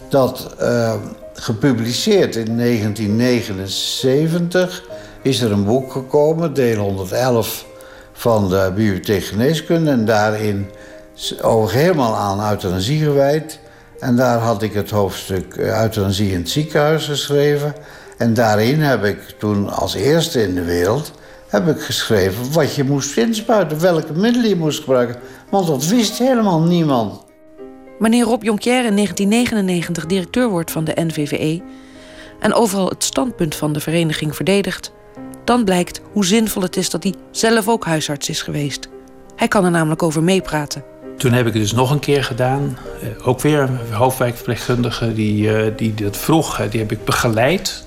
dat 0.09 0.55
uh, 0.61 0.95
gepubliceerd 1.33 2.37
in 2.37 2.59
1979 2.59 4.83
is 5.27 5.41
er 5.41 5.53
een 5.53 5.65
boek 5.65 5.93
gekomen, 5.93 6.55
deel 6.55 6.79
111 6.79 7.67
van 8.13 8.49
de 8.49 8.73
Bibliotheek 8.75 9.25
Geneeskunde. 9.25 9.91
En 9.91 10.05
daarin 10.05 10.71
over 11.43 11.77
helemaal 11.77 12.15
aan 12.15 12.51
euthanasie 12.51 13.05
gewijd. 13.05 13.59
En 13.99 14.17
daar 14.17 14.39
had 14.39 14.63
ik 14.63 14.73
het 14.73 14.91
hoofdstuk 14.91 15.57
eh, 15.57 15.83
euthanasie 15.83 16.31
in 16.31 16.39
het 16.39 16.51
ziekenhuis 16.51 17.05
geschreven. 17.05 17.75
En 18.19 18.35
daarin 18.35 18.81
heb 18.81 19.05
ik 19.05 19.35
toen 19.39 19.69
als 19.69 19.95
eerste 19.95 20.43
in 20.43 20.55
de 20.55 20.65
wereld 20.65 21.13
heb 21.49 21.69
ik 21.69 21.81
geschreven 21.81 22.53
wat 22.53 22.75
je 22.75 22.85
moest 22.85 23.17
inspuiten, 23.17 23.81
welke 23.81 24.13
middelen 24.13 24.49
je 24.49 24.57
moest 24.57 24.79
gebruiken. 24.79 25.17
Want 25.51 25.67
dat 25.67 25.87
wist 25.87 26.19
helemaal 26.19 26.61
niemand. 26.61 27.25
Wanneer 27.99 28.25
Rob 28.25 28.43
Jonquière 28.43 28.87
in 28.87 28.95
1999 28.95 30.07
directeur 30.07 30.49
wordt 30.49 30.71
van 30.71 30.85
de 30.85 30.93
NVVE 30.95 31.63
en 32.41 32.55
overal 32.55 32.89
het 32.89 33.05
standpunt 33.05 33.55
van 33.55 33.73
de 33.73 33.81
vereniging 33.81 34.37
verdedigt, 34.37 34.93
dan 35.47 35.65
blijkt 35.65 36.01
hoe 36.13 36.25
zinvol 36.25 36.63
het 36.63 36.77
is 36.77 36.91
dat 36.91 37.03
hij 37.03 37.15
zelf 37.31 37.69
ook 37.69 37.85
huisarts 37.85 38.29
is 38.29 38.43
geweest. 38.43 38.89
Hij 39.37 39.49
kan 39.49 39.65
er 39.65 39.71
namelijk 39.71 40.03
over 40.03 40.23
meepraten. 40.23 40.85
Toen 41.17 41.33
heb 41.33 41.47
ik 41.47 41.53
het 41.53 41.63
dus 41.63 41.73
nog 41.73 41.91
een 41.91 41.99
keer 41.99 42.25
gedaan. 42.25 42.79
Uh, 43.03 43.29
ook 43.29 43.41
weer 43.41 43.61
een 43.61 43.93
hoofdwijkverpleegkundige 43.93 45.15
die, 45.15 45.49
uh, 45.49 45.73
die 45.77 45.95
dat 45.95 46.17
vroeg. 46.17 46.69
die 46.71 46.81
heb 46.81 46.93
ik 46.93 47.05
begeleid. 47.05 47.85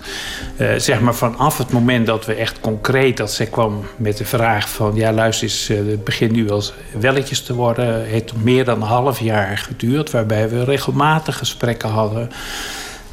Zeg 0.78 1.00
maar 1.00 1.16
vanaf 1.16 1.58
het 1.58 1.72
moment 1.72 2.06
dat 2.06 2.26
we 2.26 2.34
echt 2.34 2.60
concreet... 2.60 3.18
dat 3.18 3.32
zij 3.32 3.46
kwam 3.46 3.86
met 3.98 4.18
de 4.18 4.26
vraag 4.26 4.70
van... 4.70 4.96
ja, 4.96 5.12
luister 5.12 5.48
eens, 5.48 5.68
het 5.68 6.04
begint 6.04 6.32
nu 6.32 6.46
wel 6.46 6.64
welletjes 7.00 7.44
te 7.44 7.54
worden. 7.54 7.86
Het 7.86 8.06
heeft 8.06 8.34
meer 8.44 8.66
dan 8.66 8.82
een 8.82 8.88
half 8.88 9.20
jaar 9.20 9.58
geduurd... 9.58 10.12
waarbij 10.12 10.50
we 10.50 10.64
regelmatig 10.64 11.38
gesprekken 11.38 11.90
hadden... 11.90 12.30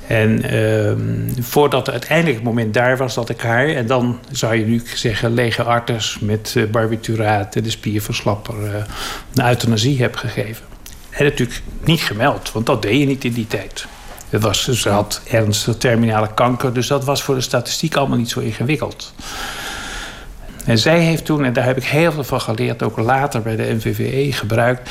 En 0.07 0.55
uh, 0.55 0.92
voordat 1.45 1.90
uiteindelijk 1.90 2.37
het 2.37 2.45
moment 2.45 2.75
daar 2.75 2.97
was 2.97 3.14
dat 3.14 3.29
ik 3.29 3.40
haar... 3.40 3.69
en 3.69 3.87
dan 3.87 4.19
zou 4.31 4.55
je 4.55 4.64
nu 4.64 4.83
zeggen 4.95 5.35
lege 5.35 5.62
arters 5.62 6.19
met 6.21 6.55
uh, 6.57 6.71
barbituraat... 6.71 7.57
en 7.57 7.62
de 7.62 7.71
spierverslapper 7.71 8.55
uh, 8.62 8.75
een 9.35 9.47
euthanasie 9.47 10.01
heb 10.01 10.16
gegeven. 10.16 10.64
En 11.11 11.25
natuurlijk 11.25 11.62
niet 11.85 12.01
gemeld, 12.01 12.53
want 12.53 12.66
dat 12.66 12.83
deed 12.83 13.01
je 13.01 13.07
niet 13.07 13.25
in 13.25 13.33
die 13.33 13.47
tijd. 13.47 13.87
Het 14.29 14.42
was, 14.42 14.69
ze 14.69 14.88
had 14.88 15.23
ernstige 15.31 15.77
terminale 15.77 16.35
kanker... 16.35 16.73
dus 16.73 16.87
dat 16.87 17.05
was 17.05 17.23
voor 17.23 17.35
de 17.35 17.40
statistiek 17.40 17.95
allemaal 17.95 18.19
niet 18.19 18.31
zo 18.31 18.40
ingewikkeld. 18.40 19.14
En 20.64 20.79
zij 20.79 21.01
heeft 21.01 21.25
toen, 21.25 21.45
en 21.45 21.53
daar 21.53 21.64
heb 21.64 21.77
ik 21.77 21.85
heel 21.85 22.12
veel 22.12 22.25
van 22.25 22.40
geleerd... 22.40 22.83
ook 22.83 22.99
later 22.99 23.42
bij 23.42 23.57
de 23.57 23.75
NVVE 23.75 24.33
gebruikt... 24.33 24.90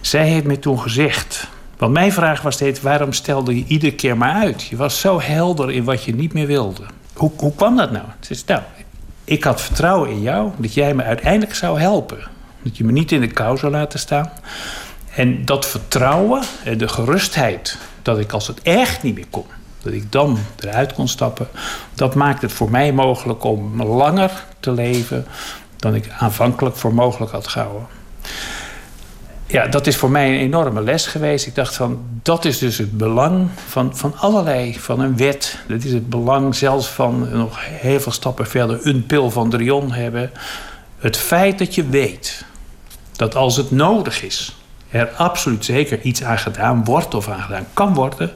zij 0.00 0.26
heeft 0.26 0.44
me 0.44 0.58
toen 0.58 0.80
gezegd 0.80 1.48
want 1.78 1.92
mijn 1.92 2.12
vraag 2.12 2.42
was 2.42 2.54
steeds: 2.54 2.80
waarom 2.80 3.12
stelde 3.12 3.56
je 3.56 3.64
iedere 3.66 3.94
keer 3.94 4.16
maar 4.16 4.32
uit? 4.32 4.62
Je 4.62 4.76
was 4.76 5.00
zo 5.00 5.20
helder 5.20 5.70
in 5.70 5.84
wat 5.84 6.04
je 6.04 6.14
niet 6.14 6.32
meer 6.32 6.46
wilde. 6.46 6.82
Hoe, 7.12 7.30
hoe 7.36 7.54
kwam 7.54 7.76
dat 7.76 7.90
nou? 7.90 8.04
Is, 8.28 8.44
nou, 8.44 8.62
ik 9.24 9.44
had 9.44 9.60
vertrouwen 9.60 10.10
in 10.10 10.20
jou 10.20 10.50
dat 10.56 10.74
jij 10.74 10.94
me 10.94 11.02
uiteindelijk 11.02 11.54
zou 11.54 11.80
helpen. 11.80 12.18
Dat 12.62 12.76
je 12.76 12.84
me 12.84 12.92
niet 12.92 13.12
in 13.12 13.20
de 13.20 13.26
kou 13.26 13.58
zou 13.58 13.72
laten 13.72 13.98
staan. 13.98 14.30
En 15.14 15.44
dat 15.44 15.66
vertrouwen 15.66 16.42
en 16.64 16.78
de 16.78 16.88
gerustheid 16.88 17.78
dat 18.02 18.18
ik 18.18 18.32
als 18.32 18.46
het 18.46 18.62
echt 18.62 19.02
niet 19.02 19.14
meer 19.14 19.26
kon, 19.30 19.44
dat 19.82 19.92
ik 19.92 20.12
dan 20.12 20.38
eruit 20.58 20.92
kon 20.92 21.08
stappen, 21.08 21.48
dat 21.94 22.14
maakt 22.14 22.42
het 22.42 22.52
voor 22.52 22.70
mij 22.70 22.92
mogelijk 22.92 23.44
om 23.44 23.82
langer 23.82 24.44
te 24.60 24.72
leven 24.72 25.26
dan 25.76 25.94
ik 25.94 26.08
aanvankelijk 26.18 26.76
voor 26.76 26.94
mogelijk 26.94 27.32
had 27.32 27.48
gehouden 27.48 27.86
ja, 29.46 29.66
dat 29.66 29.86
is 29.86 29.96
voor 29.96 30.10
mij 30.10 30.28
een 30.28 30.40
enorme 30.40 30.82
les 30.82 31.06
geweest. 31.06 31.46
Ik 31.46 31.54
dacht 31.54 31.74
van, 31.74 32.04
dat 32.22 32.44
is 32.44 32.58
dus 32.58 32.78
het 32.78 32.98
belang 32.98 33.48
van, 33.66 33.96
van 33.96 34.16
allerlei, 34.16 34.78
van 34.78 35.00
een 35.00 35.16
wet. 35.16 35.58
Dat 35.68 35.84
is 35.84 35.92
het 35.92 36.08
belang 36.08 36.54
zelfs 36.54 36.88
van 36.88 37.28
nog 37.32 37.58
heel 37.60 38.00
veel 38.00 38.12
stappen 38.12 38.46
verder 38.46 38.80
een 38.82 39.06
pil 39.06 39.30
van 39.30 39.50
Drion 39.50 39.92
hebben. 39.92 40.30
Het 40.98 41.16
feit 41.16 41.58
dat 41.58 41.74
je 41.74 41.86
weet 41.88 42.44
dat 43.16 43.36
als 43.36 43.56
het 43.56 43.70
nodig 43.70 44.22
is, 44.22 44.56
er 44.90 45.08
absoluut 45.08 45.64
zeker 45.64 46.00
iets 46.00 46.22
aan 46.22 46.38
gedaan 46.38 46.84
wordt 46.84 47.14
of 47.14 47.28
aan 47.28 47.42
gedaan 47.42 47.66
kan 47.72 47.94
worden, 47.94 48.32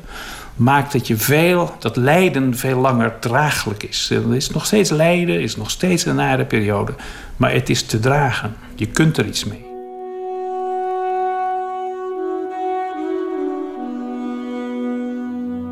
maakt 0.56 0.92
dat 0.92 1.06
je 1.06 1.16
veel, 1.16 1.74
dat 1.78 1.96
lijden 1.96 2.56
veel 2.56 2.78
langer 2.78 3.18
draaglijk 3.18 3.82
is. 3.82 4.10
Er 4.10 4.34
is 4.34 4.50
nog 4.50 4.66
steeds 4.66 4.90
lijden, 4.90 5.40
is 5.40 5.56
nog 5.56 5.70
steeds 5.70 6.04
een 6.04 6.14
nare 6.14 6.44
periode, 6.44 6.92
maar 7.36 7.52
het 7.52 7.68
is 7.68 7.82
te 7.82 8.00
dragen. 8.00 8.56
Je 8.74 8.86
kunt 8.86 9.16
er 9.16 9.26
iets 9.26 9.44
mee. 9.44 9.67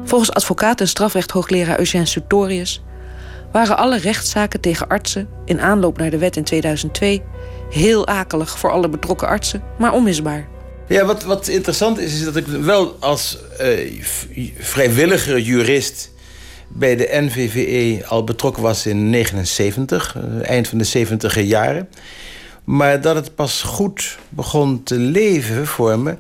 Volgens 0.07 0.33
advocaat 0.33 0.81
en 0.81 0.89
strafrecht-hoogleraar 0.89 1.79
Eugène 1.79 2.07
Sutorius 2.07 2.83
waren 3.53 3.77
alle 3.77 3.99
rechtszaken 3.99 4.61
tegen 4.61 4.89
artsen 4.89 5.29
in 5.45 5.61
aanloop 5.61 5.99
naar 5.99 6.11
de 6.11 6.19
wet 6.19 6.37
in 6.37 6.45
2002 6.45 7.23
heel 7.71 8.07
akelig 8.07 8.59
voor 8.59 8.71
alle 8.71 8.89
betrokken 8.89 9.29
artsen, 9.29 9.63
maar 9.79 9.93
onmisbaar. 9.93 10.49
Ja, 10.89 11.05
wat, 11.05 11.25
wat 11.25 11.49
interessant 11.49 11.99
is, 11.99 12.15
is 12.15 12.25
dat 12.25 12.37
ik 12.37 12.47
wel 12.47 12.97
als 13.01 13.39
uh, 13.61 14.03
vrijwilliger 14.59 15.41
jurist 15.41 16.11
bij 16.69 16.97
de 16.97 17.09
NVVE 17.11 18.07
al 18.07 18.25
betrokken 18.25 18.63
was 18.63 18.87
in 18.87 19.11
79, 19.11 20.17
uh, 20.17 20.49
eind 20.49 20.69
van 20.69 20.79
de 20.79 20.85
70 20.85 21.43
jaren. 21.43 21.89
Maar 22.65 23.01
dat 23.01 23.15
het 23.15 23.35
pas 23.35 23.63
goed 23.63 24.19
begon 24.29 24.83
te 24.83 24.95
leven 24.95 25.67
voor 25.67 25.99
me 25.99 26.17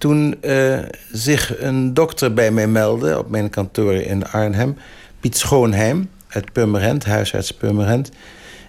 toen 0.00 0.36
uh, 0.42 0.78
zich 1.12 1.60
een 1.60 1.94
dokter 1.94 2.34
bij 2.34 2.50
mij 2.50 2.66
meldde 2.66 3.18
op 3.18 3.30
mijn 3.30 3.50
kantoor 3.50 3.94
in 3.94 4.26
Arnhem, 4.26 4.76
Piet 5.20 5.36
Schoonheim 5.36 6.10
uit 6.28 6.52
Purmerend, 6.52 7.04
huisarts 7.04 7.50
Purmerend, 7.50 8.10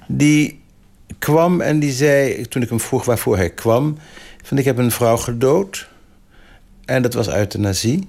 die 0.08 0.62
kwam 1.20 1.62
en 1.62 1.80
die 1.80 1.92
zei, 1.92 2.48
toen 2.48 2.62
ik 2.62 2.70
hem 2.70 2.80
vroeg 2.80 3.06
waarvoor 3.06 3.38
hij 3.38 3.50
kwam, 3.50 3.98
van 4.44 4.58
ik 4.58 4.66
heb 4.66 4.78
een 4.78 4.92
vrouw 4.92 5.18
gedood 5.18 5.90
en 6.86 7.02
dat 7.02 7.14
was 7.14 7.30
euthanasie. 7.30 8.08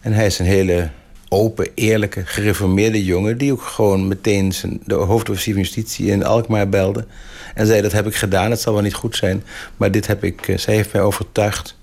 En 0.00 0.12
hij 0.12 0.26
is 0.26 0.38
een 0.38 0.46
hele 0.46 0.90
open, 1.28 1.68
eerlijke, 1.74 2.26
gereformeerde 2.26 3.04
jongen... 3.04 3.38
die 3.38 3.52
ook 3.52 3.62
gewoon 3.62 4.08
meteen 4.08 4.52
zijn, 4.52 4.80
de 4.84 4.94
hoofdofficier 4.94 5.52
van 5.52 5.62
justitie 5.62 6.10
in 6.10 6.24
Alkmaar 6.24 6.68
belde... 6.68 7.06
en 7.54 7.66
zei, 7.66 7.82
dat 7.82 7.92
heb 7.92 8.06
ik 8.06 8.14
gedaan, 8.14 8.50
het 8.50 8.60
zal 8.60 8.72
wel 8.72 8.82
niet 8.82 8.94
goed 8.94 9.16
zijn... 9.16 9.44
maar 9.76 9.90
dit 9.90 10.06
heb 10.06 10.24
ik, 10.24 10.48
eh, 10.48 10.58
zij 10.58 10.74
heeft 10.74 10.92
mij 10.92 11.02
overtuigd. 11.02 11.82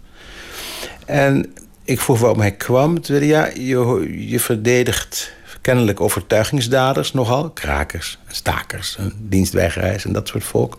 En 1.05 1.53
ik 1.83 2.01
vroeg 2.01 2.19
waarom 2.19 2.39
hij 2.39 2.51
kwam. 2.51 3.01
Toen 3.01 3.25
ja, 3.25 3.49
je, 3.53 4.07
je 4.29 4.39
verdedigt 4.39 5.33
kennelijk 5.61 6.01
overtuigingsdaders 6.01 7.13
nogal. 7.13 7.49
Krakers, 7.49 8.19
stakers, 8.27 8.97
dienstweigeraars 9.17 10.05
en 10.05 10.13
dat 10.13 10.27
soort 10.27 10.43
volk. 10.43 10.77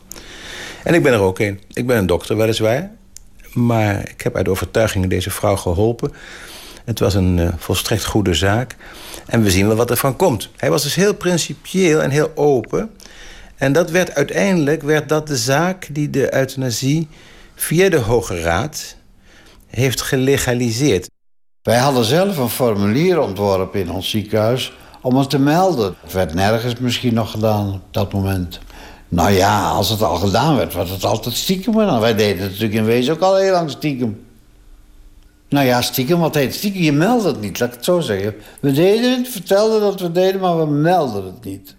En 0.83 0.95
ik 0.95 1.03
ben 1.03 1.13
er 1.13 1.21
ook 1.21 1.39
een. 1.39 1.61
Ik 1.73 1.87
ben 1.87 1.97
een 1.97 2.07
dokter 2.07 2.37
weliswaar. 2.37 2.91
Maar 3.53 4.09
ik 4.09 4.21
heb 4.21 4.37
uit 4.37 4.49
overtuiging 4.49 5.07
deze 5.07 5.31
vrouw 5.31 5.57
geholpen. 5.57 6.13
Het 6.85 6.99
was 6.99 7.15
een 7.15 7.39
uh, 7.39 7.49
volstrekt 7.57 8.05
goede 8.05 8.35
zaak. 8.35 8.77
En 9.27 9.43
we 9.43 9.51
zien 9.51 9.67
wel 9.67 9.77
wat 9.77 9.91
er 9.91 9.97
van 9.97 10.17
komt. 10.17 10.51
Hij 10.57 10.71
was 10.71 10.83
dus 10.83 10.95
heel 10.95 11.15
principieel 11.15 12.03
en 12.03 12.11
heel 12.11 12.33
open. 12.35 12.91
En 13.57 13.73
dat 13.73 13.91
werd 13.91 14.15
uiteindelijk 14.15 14.83
werd 14.83 15.09
dat 15.09 15.27
de 15.27 15.37
zaak 15.37 15.89
die 15.91 16.11
de 16.11 16.35
euthanasie 16.35 17.09
via 17.55 17.89
de 17.89 17.97
Hoge 17.97 18.41
Raad 18.41 18.97
heeft 19.75 20.01
gelegaliseerd. 20.01 21.11
Wij 21.63 21.79
hadden 21.79 22.05
zelf 22.05 22.37
een 22.37 22.49
formulier 22.49 23.21
ontworpen 23.21 23.81
in 23.81 23.91
ons 23.91 24.11
ziekenhuis 24.11 24.73
om 25.01 25.17
het 25.17 25.31
te 25.31 25.39
melden. 25.39 25.95
Het 26.01 26.13
werd 26.13 26.35
nergens 26.35 26.75
misschien 26.79 27.15
nog 27.15 27.31
gedaan 27.31 27.73
op 27.73 27.83
dat 27.91 28.13
moment. 28.13 28.61
Nou 29.09 29.31
ja, 29.31 29.71
als 29.71 29.89
het 29.89 30.03
al 30.03 30.17
gedaan 30.17 30.57
werd, 30.57 30.73
was 30.73 30.91
het 30.91 31.05
altijd 31.05 31.35
stiekem. 31.35 31.75
Maar 31.75 32.01
wij 32.01 32.15
deden 32.15 32.43
het 32.43 32.51
natuurlijk 32.51 32.79
in 32.79 32.85
wezen 32.85 33.15
ook 33.15 33.21
al 33.21 33.37
heel 33.37 33.53
lang 33.53 33.71
stiekem. 33.71 34.25
Nou 35.49 35.67
ja, 35.67 35.83
stiekem, 35.83 36.19
wat 36.19 36.35
heet 36.35 36.55
stiekem? 36.55 36.83
Je 36.83 36.93
meldt 36.93 37.25
het 37.25 37.41
niet, 37.41 37.61
laat 37.61 37.69
ik 37.69 37.75
het 37.75 37.85
zo 37.85 38.01
zeggen. 38.01 38.35
We 38.61 38.73
deden 38.73 39.19
het, 39.19 39.29
vertelden 39.29 39.81
dat 39.81 40.01
we 40.01 40.13
deden, 40.13 40.41
maar 40.41 40.59
we 40.59 40.67
melden 40.67 41.25
het 41.25 41.45
niet. 41.45 41.77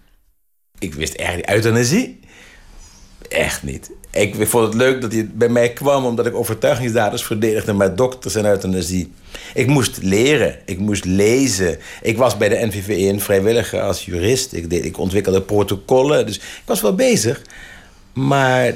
Ik 0.78 0.94
wist 0.94 1.14
eigenlijk 1.14 1.50
euthanasie. 1.50 2.20
Echt 3.28 3.62
niet. 3.62 3.90
Ik 4.14 4.46
vond 4.46 4.64
het 4.64 4.74
leuk 4.74 5.00
dat 5.00 5.12
hij 5.12 5.28
bij 5.32 5.48
mij 5.48 5.72
kwam 5.72 6.04
omdat 6.04 6.26
ik 6.26 6.34
overtuigingsdaders 6.34 7.24
verdedigde 7.24 7.72
met 7.72 7.96
dokters 7.96 8.34
en 8.34 8.44
euthanasie. 8.44 9.12
Ik 9.54 9.66
moest 9.66 9.98
leren, 10.02 10.58
ik 10.64 10.78
moest 10.78 11.04
lezen. 11.04 11.78
Ik 12.02 12.16
was 12.16 12.36
bij 12.36 12.48
de 12.48 12.66
NVVE 12.66 13.08
een 13.08 13.20
vrijwilliger 13.20 13.80
als 13.80 14.04
jurist. 14.04 14.52
Ik, 14.52 14.70
deed, 14.70 14.84
ik 14.84 14.98
ontwikkelde 14.98 15.42
protocollen, 15.42 16.26
dus 16.26 16.36
ik 16.36 16.62
was 16.64 16.80
wel 16.80 16.94
bezig. 16.94 17.42
Maar 18.12 18.72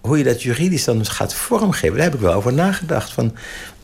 hoe 0.00 0.18
je 0.18 0.24
dat 0.24 0.42
juridisch 0.42 0.84
dan 0.84 1.06
gaat 1.06 1.34
vormgeven, 1.34 1.96
daar 1.96 2.04
heb 2.04 2.14
ik 2.14 2.20
wel 2.20 2.34
over 2.34 2.52
nagedacht. 2.52 3.12
Van, 3.12 3.34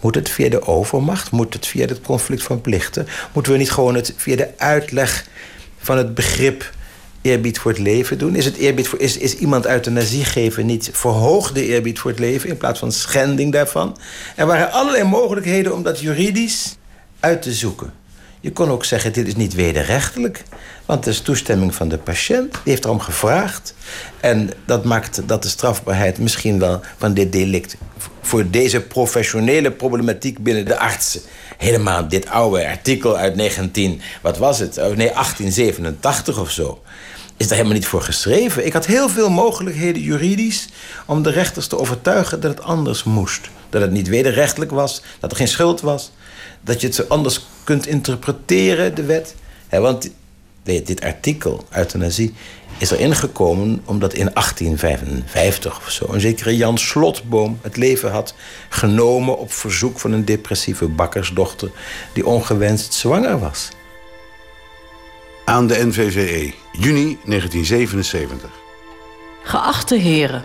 moet 0.00 0.14
het 0.14 0.28
via 0.28 0.48
de 0.48 0.66
overmacht? 0.66 1.30
Moet 1.30 1.54
het 1.54 1.66
via 1.66 1.86
het 1.86 2.00
conflict 2.00 2.42
van 2.42 2.60
plichten? 2.60 3.06
Moeten 3.32 3.52
we 3.52 3.58
niet 3.58 3.70
gewoon 3.70 3.94
het 3.94 4.14
via 4.16 4.36
de 4.36 4.58
uitleg 4.58 5.26
van 5.78 5.96
het 5.96 6.14
begrip 6.14 6.70
eerbied 7.22 7.58
voor 7.58 7.70
het 7.70 7.80
leven 7.80 8.18
doen? 8.18 8.34
Is, 8.34 8.44
het 8.44 8.56
eerbied 8.56 8.88
voor, 8.88 9.00
is, 9.00 9.16
is 9.16 9.36
iemand 9.36 9.66
euthanasie 9.66 10.24
geven 10.24 10.66
niet 10.66 10.90
verhoogde 10.92 11.66
eerbied 11.66 11.98
voor 11.98 12.10
het 12.10 12.20
leven 12.20 12.48
in 12.48 12.56
plaats 12.56 12.78
van 12.78 12.92
schending 12.92 13.52
daarvan? 13.52 13.96
Er 14.36 14.46
waren 14.46 14.72
allerlei 14.72 15.04
mogelijkheden 15.04 15.74
om 15.74 15.82
dat 15.82 16.00
juridisch 16.00 16.76
uit 17.20 17.42
te 17.42 17.52
zoeken. 17.52 17.92
Je 18.40 18.52
kon 18.52 18.70
ook 18.70 18.84
zeggen, 18.84 19.12
dit 19.12 19.26
is 19.26 19.36
niet 19.36 19.54
wederrechtelijk. 19.54 20.42
Want 20.86 21.04
het 21.04 21.14
is 21.14 21.20
toestemming 21.20 21.74
van 21.74 21.88
de 21.88 21.98
patiënt. 21.98 22.52
Die 22.52 22.60
heeft 22.64 22.84
erom 22.84 23.00
gevraagd. 23.00 23.74
En 24.20 24.50
dat 24.64 24.84
maakt 24.84 25.28
dat 25.28 25.42
de 25.42 25.48
strafbaarheid 25.48 26.18
misschien 26.18 26.58
wel 26.58 26.80
van 26.96 27.14
dit 27.14 27.32
delict... 27.32 27.76
voor 28.20 28.50
deze 28.50 28.80
professionele 28.80 29.70
problematiek 29.70 30.38
binnen 30.38 30.64
de 30.64 30.78
artsen... 30.78 31.20
helemaal 31.58 32.08
dit 32.08 32.28
oude 32.28 32.68
artikel 32.68 33.16
uit 33.16 33.36
19... 33.36 34.00
wat 34.22 34.38
was 34.38 34.58
het? 34.58 34.78
Oh, 34.78 34.84
nee, 34.84 35.12
1887 35.12 36.38
of 36.38 36.50
zo 36.50 36.82
is 37.40 37.48
daar 37.48 37.56
helemaal 37.56 37.78
niet 37.78 37.88
voor 37.88 38.02
geschreven. 38.02 38.66
Ik 38.66 38.72
had 38.72 38.86
heel 38.86 39.08
veel 39.08 39.30
mogelijkheden 39.30 40.02
juridisch 40.02 40.68
om 41.06 41.22
de 41.22 41.30
rechters 41.30 41.66
te 41.66 41.78
overtuigen 41.78 42.40
dat 42.40 42.50
het 42.50 42.62
anders 42.62 43.04
moest. 43.04 43.50
Dat 43.68 43.80
het 43.80 43.90
niet 43.90 44.08
wederrechtelijk 44.08 44.70
was, 44.70 45.02
dat 45.20 45.30
er 45.30 45.36
geen 45.36 45.48
schuld 45.48 45.80
was. 45.80 46.10
Dat 46.60 46.80
je 46.80 46.86
het 46.86 46.96
zo 46.96 47.04
anders 47.08 47.46
kunt 47.64 47.86
interpreteren, 47.86 48.94
de 48.94 49.02
wet. 49.02 49.34
want 49.70 50.10
dit 50.62 51.00
artikel, 51.00 51.64
euthanasie, 51.70 52.34
is 52.78 52.90
erin 52.90 53.16
gekomen 53.16 53.82
omdat 53.84 54.12
in 54.12 54.30
1855 54.32 55.76
of 55.76 55.90
zo 55.90 56.06
een 56.08 56.20
zekere 56.20 56.56
Jan 56.56 56.78
Slotboom 56.78 57.58
het 57.62 57.76
leven 57.76 58.10
had 58.10 58.34
genomen 58.68 59.38
op 59.38 59.52
verzoek 59.52 59.98
van 59.98 60.12
een 60.12 60.24
depressieve 60.24 60.88
bakkersdochter 60.88 61.70
die 62.12 62.26
ongewenst 62.26 62.92
zwanger 62.94 63.38
was. 63.38 63.68
Aan 65.50 65.66
de 65.66 65.86
NVVE, 65.86 66.52
juni 66.72 67.18
1977. 67.24 68.50
Geachte 69.42 69.96
heren, 69.96 70.44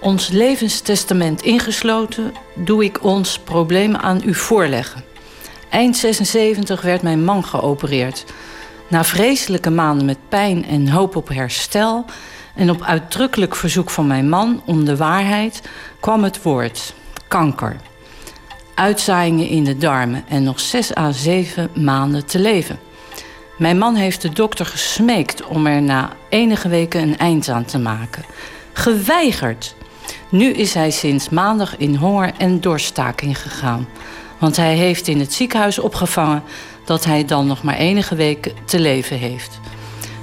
ons 0.00 0.28
levenstestament 0.28 1.42
ingesloten, 1.42 2.32
doe 2.54 2.84
ik 2.84 3.04
ons 3.04 3.38
probleem 3.38 3.96
aan 3.96 4.20
u 4.24 4.34
voorleggen. 4.34 5.04
Eind 5.70 5.96
76 5.96 6.82
werd 6.82 7.02
mijn 7.02 7.24
man 7.24 7.44
geopereerd. 7.44 8.24
Na 8.88 9.04
vreselijke 9.04 9.70
maanden 9.70 10.06
met 10.06 10.28
pijn 10.28 10.64
en 10.64 10.88
hoop 10.88 11.16
op 11.16 11.28
herstel 11.28 12.04
en 12.54 12.70
op 12.70 12.82
uitdrukkelijk 12.82 13.56
verzoek 13.56 13.90
van 13.90 14.06
mijn 14.06 14.28
man 14.28 14.62
om 14.66 14.84
de 14.84 14.96
waarheid 14.96 15.62
kwam 16.00 16.22
het 16.22 16.42
woord 16.42 16.94
kanker. 17.28 17.76
Uitzaaiingen 18.74 19.48
in 19.48 19.64
de 19.64 19.76
darmen 19.76 20.24
en 20.28 20.42
nog 20.42 20.60
zes 20.60 20.96
à 20.96 21.10
zeven 21.10 21.70
maanden 21.74 22.26
te 22.26 22.38
leven. 22.38 22.90
Mijn 23.62 23.78
man 23.78 23.94
heeft 23.94 24.22
de 24.22 24.28
dokter 24.28 24.66
gesmeekt 24.66 25.46
om 25.46 25.66
er 25.66 25.82
na 25.82 26.10
enige 26.28 26.68
weken 26.68 27.02
een 27.02 27.18
eind 27.18 27.48
aan 27.48 27.64
te 27.64 27.78
maken. 27.78 28.24
Geweigerd. 28.72 29.74
Nu 30.28 30.46
is 30.46 30.74
hij 30.74 30.90
sinds 30.90 31.28
maandag 31.28 31.76
in 31.76 31.94
honger 31.94 32.32
en 32.38 32.60
doorstaking 32.60 33.38
gegaan. 33.38 33.88
Want 34.38 34.56
hij 34.56 34.74
heeft 34.74 35.08
in 35.08 35.18
het 35.20 35.32
ziekenhuis 35.32 35.78
opgevangen 35.78 36.42
dat 36.84 37.04
hij 37.04 37.24
dan 37.24 37.46
nog 37.46 37.62
maar 37.62 37.76
enige 37.76 38.14
weken 38.14 38.52
te 38.64 38.80
leven 38.80 39.18
heeft. 39.18 39.60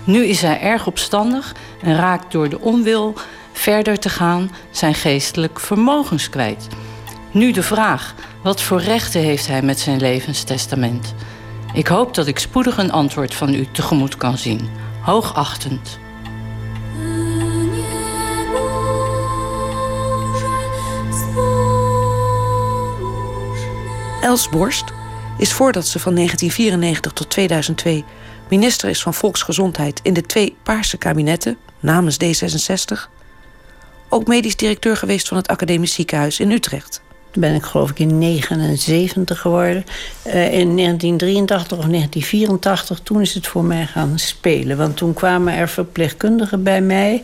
Nu 0.04 0.26
is 0.26 0.42
hij 0.42 0.62
erg 0.62 0.88
opstandig 0.88 1.56
en 1.82 1.96
raakt 1.96 2.32
door 2.32 2.50
de 2.50 2.60
onwil 2.60 3.14
verder 3.52 4.00
te 4.00 4.10
gaan 4.10 4.52
zijn 4.72 4.94
geestelijk 4.94 5.60
vermogens 5.60 6.30
kwijt. 6.30 6.68
Nu 7.32 7.52
de 7.52 7.64
vraag: 7.64 8.16
wat 8.44 8.62
voor 8.62 8.82
rechten 8.82 9.22
heeft 9.22 9.48
hij 9.48 9.62
met 9.62 9.80
zijn 9.80 10.00
levenstestament? 10.00 11.14
Ik 11.74 11.88
hoop 11.88 12.16
dat 12.16 12.28
ik 12.28 12.40
spoedig 12.40 12.78
een 12.78 12.92
antwoord 12.92 13.34
van 13.34 13.54
u 13.54 13.68
tegemoet 13.72 14.18
kan 14.18 14.38
zien. 14.38 14.70
Hoogachtend. 15.02 16.00
Els 24.22 24.50
Borst 24.50 24.84
is 25.38 25.54
voordat 25.54 25.88
ze 25.88 26.00
van 26.00 26.16
1994 26.16 27.12
tot 27.12 27.30
2002 27.30 28.04
minister 28.50 28.90
is 28.90 29.02
van 29.02 29.14
Volksgezondheid 29.14 30.00
in 30.04 30.14
de 30.14 30.22
twee 30.22 30.56
Paarse 30.64 30.98
kabinetten 30.98 31.58
namens 31.80 32.18
D66, 32.24 33.10
ook 34.10 34.28
medisch 34.28 34.56
directeur 34.56 34.98
geweest 34.98 35.28
van 35.28 35.38
het 35.38 35.48
Academisch 35.48 35.94
Ziekenhuis 35.94 36.40
in 36.40 36.52
Utrecht. 36.52 37.02
Ben 37.34 37.56
ik 37.56 37.64
geloof 37.64 37.90
ik 37.90 38.00
in 38.00 38.18
79 38.18 39.40
geworden. 39.40 39.86
Uh, 40.28 40.34
in 40.34 40.78
1983 40.78 41.78
of 41.78 41.86
1984, 41.86 43.00
toen 43.00 43.22
is 43.22 43.34
het 43.34 43.48
voor 43.48 43.64
mij 43.64 43.86
gaan 43.86 44.20
spelen. 44.20 44.78
Want 44.78 44.98
toen 44.98 45.14
kwamen 45.14 45.54
er 45.54 45.70
verpleegkundigen 45.70 46.64
bij 46.64 46.82
mij 46.82 47.24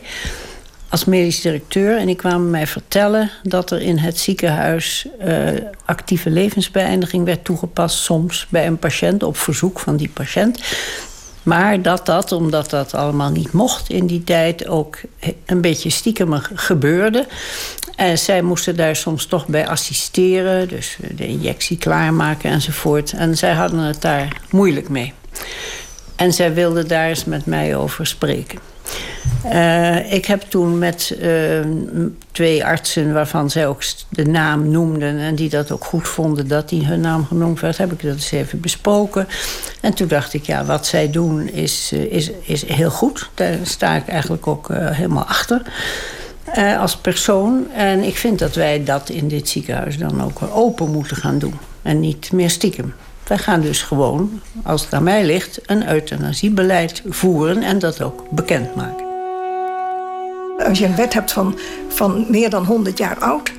als 0.88 1.04
medisch 1.04 1.40
directeur. 1.40 1.98
En 1.98 2.06
die 2.06 2.16
kwamen 2.16 2.50
mij 2.50 2.66
vertellen 2.66 3.30
dat 3.42 3.70
er 3.70 3.80
in 3.80 3.98
het 3.98 4.18
ziekenhuis 4.18 5.06
uh, 5.24 5.48
actieve 5.84 6.30
levensbeëindiging 6.30 7.24
werd 7.24 7.44
toegepast. 7.44 7.98
Soms 7.98 8.46
bij 8.48 8.66
een 8.66 8.78
patiënt 8.78 9.22
op 9.22 9.36
verzoek 9.36 9.78
van 9.78 9.96
die 9.96 10.08
patiënt. 10.08 10.60
Maar 11.42 11.82
dat 11.82 12.06
dat, 12.06 12.32
omdat 12.32 12.70
dat 12.70 12.94
allemaal 12.94 13.30
niet 13.30 13.52
mocht 13.52 13.90
in 13.90 14.06
die 14.06 14.24
tijd, 14.24 14.68
ook 14.68 14.98
een 15.46 15.60
beetje 15.60 15.90
stiekem 15.90 16.32
gebeurde. 16.54 17.26
En 17.96 18.18
zij 18.18 18.42
moesten 18.42 18.76
daar 18.76 18.96
soms 18.96 19.26
toch 19.26 19.46
bij 19.46 19.66
assisteren, 19.66 20.68
dus 20.68 20.96
de 21.16 21.26
injectie 21.26 21.78
klaarmaken 21.78 22.50
enzovoort. 22.50 23.12
En 23.12 23.36
zij 23.36 23.52
hadden 23.52 23.80
het 23.80 24.02
daar 24.02 24.40
moeilijk 24.50 24.88
mee. 24.88 25.12
En 26.16 26.32
zij 26.32 26.54
wilden 26.54 26.88
daar 26.88 27.08
eens 27.08 27.24
met 27.24 27.46
mij 27.46 27.76
over 27.76 28.06
spreken. 28.06 28.58
Uh, 29.46 30.12
ik 30.12 30.26
heb 30.26 30.40
toen 30.40 30.78
met 30.78 31.16
uh, 31.22 31.60
twee 32.32 32.64
artsen, 32.64 33.12
waarvan 33.12 33.50
zij 33.50 33.66
ook 33.66 33.82
de 34.08 34.24
naam 34.24 34.70
noemden... 34.70 35.18
en 35.18 35.34
die 35.34 35.48
dat 35.48 35.70
ook 35.70 35.84
goed 35.84 36.08
vonden 36.08 36.48
dat 36.48 36.68
die 36.68 36.86
hun 36.86 37.00
naam 37.00 37.26
genoemd 37.26 37.60
werd... 37.60 37.78
heb 37.78 37.92
ik 37.92 38.02
dat 38.02 38.14
eens 38.14 38.30
even 38.30 38.60
besproken. 38.60 39.28
En 39.80 39.94
toen 39.94 40.08
dacht 40.08 40.34
ik, 40.34 40.46
ja, 40.46 40.64
wat 40.64 40.86
zij 40.86 41.10
doen 41.10 41.48
is, 41.48 41.90
uh, 41.94 42.12
is, 42.12 42.30
is 42.30 42.66
heel 42.66 42.90
goed. 42.90 43.30
Daar 43.34 43.58
sta 43.62 43.94
ik 43.94 44.08
eigenlijk 44.08 44.46
ook 44.46 44.68
helemaal 44.72 45.24
achter. 45.24 45.62
Als 46.78 46.96
persoon. 46.96 47.70
En 47.72 48.02
ik 48.02 48.16
vind 48.16 48.38
dat 48.38 48.54
wij 48.54 48.84
dat 48.84 49.08
in 49.08 49.28
dit 49.28 49.48
ziekenhuis 49.48 49.98
dan 49.98 50.22
ook 50.22 50.38
open 50.54 50.90
moeten 50.90 51.16
gaan 51.16 51.38
doen. 51.38 51.54
En 51.82 52.00
niet 52.00 52.32
meer 52.32 52.50
stiekem. 52.50 52.94
Wij 53.26 53.38
gaan 53.38 53.60
dus 53.60 53.82
gewoon, 53.82 54.40
als 54.62 54.84
het 54.84 54.92
aan 54.92 55.02
mij 55.02 55.24
ligt, 55.24 55.60
een 55.66 55.88
euthanasiebeleid 55.88 57.02
voeren 57.08 57.62
en 57.62 57.78
dat 57.78 58.02
ook 58.02 58.30
bekendmaken. 58.30 59.04
Als 60.68 60.78
je 60.78 60.84
een 60.84 60.96
wet 60.96 61.12
hebt 61.12 61.32
van, 61.32 61.58
van 61.88 62.26
meer 62.28 62.50
dan 62.50 62.64
100 62.64 62.98
jaar 62.98 63.18
oud, 63.18 63.52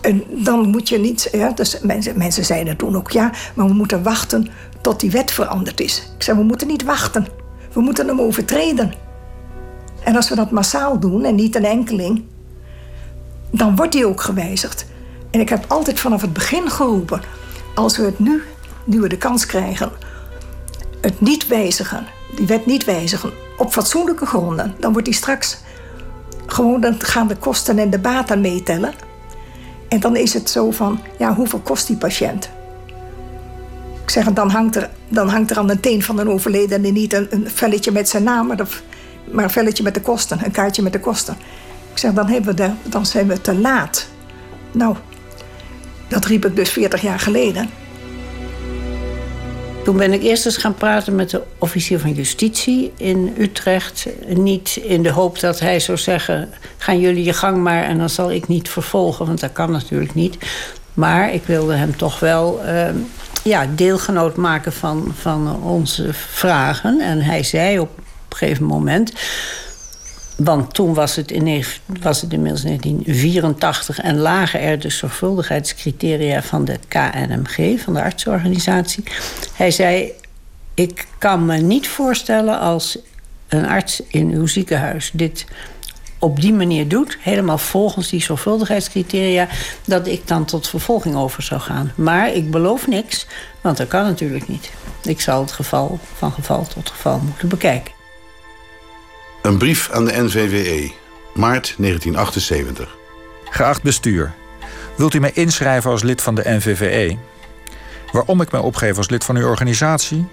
en 0.00 0.24
dan 0.44 0.68
moet 0.68 0.88
je 0.88 0.98
niet. 0.98 1.28
Ja, 1.32 1.50
dus 1.50 1.80
mensen, 1.80 2.18
mensen 2.18 2.44
zeiden 2.44 2.76
toen 2.76 2.96
ook 2.96 3.10
ja, 3.10 3.32
maar 3.54 3.66
we 3.66 3.72
moeten 3.72 4.02
wachten 4.02 4.48
tot 4.80 5.00
die 5.00 5.10
wet 5.10 5.30
veranderd 5.30 5.80
is. 5.80 6.10
Ik 6.16 6.22
zei, 6.22 6.38
we 6.38 6.44
moeten 6.44 6.66
niet 6.66 6.84
wachten. 6.84 7.26
We 7.72 7.80
moeten 7.80 8.06
hem 8.08 8.20
overtreden. 8.20 8.92
En 10.04 10.16
als 10.16 10.28
we 10.28 10.34
dat 10.34 10.50
massaal 10.50 10.98
doen 10.98 11.24
en 11.24 11.34
niet 11.34 11.56
een 11.56 11.64
enkeling, 11.64 12.24
dan 13.50 13.76
wordt 13.76 13.92
die 13.92 14.06
ook 14.06 14.20
gewijzigd. 14.20 14.86
En 15.30 15.40
ik 15.40 15.48
heb 15.48 15.64
altijd 15.68 16.00
vanaf 16.00 16.20
het 16.20 16.32
begin 16.32 16.70
geroepen: 16.70 17.20
als 17.74 17.96
we 17.96 18.04
het 18.04 18.18
nu, 18.18 18.42
nu 18.84 19.00
we 19.00 19.08
de 19.08 19.18
kans 19.18 19.46
krijgen, 19.46 19.90
het 21.00 21.20
niet 21.20 21.46
wijzigen, 21.46 22.06
die 22.36 22.46
wet 22.46 22.66
niet 22.66 22.84
wijzigen, 22.84 23.30
op 23.56 23.72
fatsoenlijke 23.72 24.26
gronden, 24.26 24.74
dan 24.78 24.92
wordt 24.92 25.06
die 25.06 25.16
straks 25.16 25.58
gewoon, 26.46 26.80
dan 26.80 26.94
gaan 26.98 27.28
de 27.28 27.36
kosten 27.36 27.78
en 27.78 27.90
de 27.90 27.98
baten 27.98 28.40
meetellen. 28.40 28.94
En 29.88 30.00
dan 30.00 30.16
is 30.16 30.34
het 30.34 30.50
zo 30.50 30.70
van, 30.70 31.00
ja, 31.18 31.34
hoeveel 31.34 31.58
kost 31.58 31.86
die 31.86 31.96
patiënt? 31.96 32.50
Ik 34.02 34.10
zeg, 34.10 34.32
dan 34.32 34.50
hangt 34.50 34.76
er, 34.76 34.90
dan 35.08 35.28
hangt 35.28 35.50
er 35.50 35.58
aan 35.58 35.66
de 35.66 35.80
teen 35.80 36.02
van 36.02 36.18
een 36.18 36.28
overledene 36.28 36.88
niet 36.88 37.12
een, 37.12 37.26
een 37.30 37.50
velletje 37.50 37.92
met 37.92 38.08
zijn 38.08 38.22
naam, 38.22 38.46
maar, 38.46 38.68
maar 39.32 39.44
een 39.44 39.50
velletje 39.50 39.82
met 39.82 39.94
de 39.94 40.00
kosten, 40.00 40.44
een 40.44 40.50
kaartje 40.50 40.82
met 40.82 40.92
de 40.92 41.00
kosten. 41.00 41.36
Ik 41.92 41.98
zeg, 41.98 42.12
dan, 42.12 42.26
hebben 42.26 42.56
we 42.56 42.70
dan 42.82 43.06
zijn 43.06 43.26
we 43.26 43.40
te 43.40 43.54
laat. 43.54 44.06
Nou, 44.72 44.96
dat 46.08 46.24
riep 46.24 46.46
ik 46.46 46.56
dus 46.56 46.70
40 46.70 47.02
jaar 47.02 47.18
geleden. 47.18 47.70
Toen 49.84 49.96
ben 49.96 50.12
ik 50.12 50.22
eerst 50.22 50.46
eens 50.46 50.56
gaan 50.56 50.74
praten 50.74 51.14
met 51.14 51.30
de 51.30 51.42
officier 51.58 51.98
van 51.98 52.12
justitie 52.12 52.92
in 52.96 53.34
Utrecht. 53.38 54.06
Niet 54.26 54.76
in 54.82 55.02
de 55.02 55.10
hoop 55.10 55.40
dat 55.40 55.60
hij 55.60 55.80
zou 55.80 55.98
zeggen: 55.98 56.48
gaan 56.78 57.00
jullie 57.00 57.24
je 57.24 57.32
gang 57.32 57.62
maar 57.62 57.82
en 57.82 57.98
dan 57.98 58.08
zal 58.08 58.32
ik 58.32 58.48
niet 58.48 58.68
vervolgen, 58.68 59.26
want 59.26 59.40
dat 59.40 59.52
kan 59.52 59.70
natuurlijk 59.70 60.14
niet. 60.14 60.36
Maar 60.94 61.32
ik 61.32 61.44
wilde 61.44 61.74
hem 61.74 61.96
toch 61.96 62.20
wel 62.20 62.60
uh, 62.64 62.88
ja, 63.42 63.66
deelgenoot 63.74 64.36
maken 64.36 64.72
van, 64.72 65.12
van 65.18 65.62
onze 65.62 66.12
vragen. 66.12 67.00
En 67.00 67.20
hij 67.20 67.42
zei 67.42 67.78
op 67.78 67.99
een 68.32 68.38
gegeven 68.38 68.64
moment 68.64 69.12
want 70.44 70.74
toen 70.74 70.94
was 70.94 71.16
het, 71.16 71.30
in, 71.30 71.64
was 72.00 72.20
het 72.20 72.32
inmiddels 72.32 72.62
1984 72.62 73.98
en 73.98 74.18
lagen 74.18 74.60
er 74.60 74.78
de 74.78 74.90
zorgvuldigheidscriteria 74.90 76.42
van 76.42 76.64
de 76.64 76.78
KNMG, 76.88 77.80
van 77.80 77.94
de 77.94 78.02
artsorganisatie. 78.02 79.04
Hij 79.54 79.70
zei: 79.70 80.12
Ik 80.74 81.06
kan 81.18 81.46
me 81.46 81.56
niet 81.56 81.88
voorstellen 81.88 82.60
als 82.60 82.98
een 83.48 83.66
arts 83.66 84.02
in 84.08 84.30
uw 84.30 84.46
ziekenhuis 84.46 85.10
dit 85.12 85.44
op 86.18 86.40
die 86.40 86.52
manier 86.52 86.88
doet, 86.88 87.16
helemaal 87.20 87.58
volgens 87.58 88.08
die 88.08 88.22
zorgvuldigheidscriteria, 88.22 89.48
dat 89.84 90.06
ik 90.06 90.28
dan 90.28 90.44
tot 90.44 90.68
vervolging 90.68 91.16
over 91.16 91.42
zou 91.42 91.60
gaan. 91.60 91.92
Maar 91.94 92.32
ik 92.32 92.50
beloof 92.50 92.86
niks, 92.86 93.26
want 93.60 93.76
dat 93.76 93.88
kan 93.88 94.04
natuurlijk 94.04 94.48
niet. 94.48 94.70
Ik 95.02 95.20
zal 95.20 95.40
het 95.40 95.52
geval 95.52 95.98
van 96.16 96.32
geval 96.32 96.66
tot 96.66 96.90
geval 96.90 97.18
moeten 97.18 97.48
bekijken. 97.48 97.99
Een 99.42 99.58
brief 99.58 99.90
aan 99.90 100.04
de 100.04 100.22
NVWE, 100.22 100.92
maart 101.34 101.74
1978. 101.78 102.96
Geacht 103.44 103.82
bestuur, 103.82 104.32
wilt 104.96 105.14
u 105.14 105.20
mij 105.20 105.30
inschrijven 105.32 105.90
als 105.90 106.02
lid 106.02 106.22
van 106.22 106.34
de 106.34 106.42
NVVE? 106.44 107.16
Waarom 108.12 108.40
ik 108.40 108.50
mij 108.50 108.60
opgeef 108.60 108.96
als 108.96 109.08
lid 109.08 109.24
van 109.24 109.36
uw 109.36 109.46
organisatie? 109.46 110.26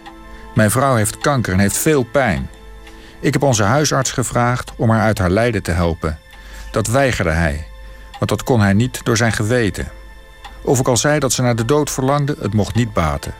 Mijn 0.55 0.72
vrouw 0.72 0.95
heeft 0.95 1.18
kanker 1.18 1.53
en 1.53 1.60
heeft 1.60 1.78
veel 1.78 2.03
pijn. 2.03 2.49
Ik 3.20 3.34
heb 3.34 3.43
onze 3.43 3.64
huisarts 3.64 4.12
gevraagd 4.12 4.72
om 4.76 4.89
haar 4.89 5.01
uit 5.01 5.18
haar 5.18 5.30
lijden 5.30 5.64
te 5.64 5.72
helpen. 5.72 6.20
Dat 6.72 6.88
weigerde 6.88 7.32
hij, 7.32 7.68
want 8.12 8.30
dat 8.30 8.43
kon 8.43 8.60
hij 8.60 8.74
niet 8.74 8.99
door 9.03 9.18
zijn 9.18 9.34
geweten. 9.34 9.91
Of 10.62 10.80
ik 10.80 10.88
al 10.88 10.97
zei 10.97 11.20
dat 11.20 11.34
ze 11.34 11.41
naar 11.41 11.55
de 11.55 11.66
dood 11.66 11.91
verlangde, 11.91 12.36
het 12.39 12.53
mocht 12.53 12.76
niet 12.76 12.93
baten. 12.93 13.34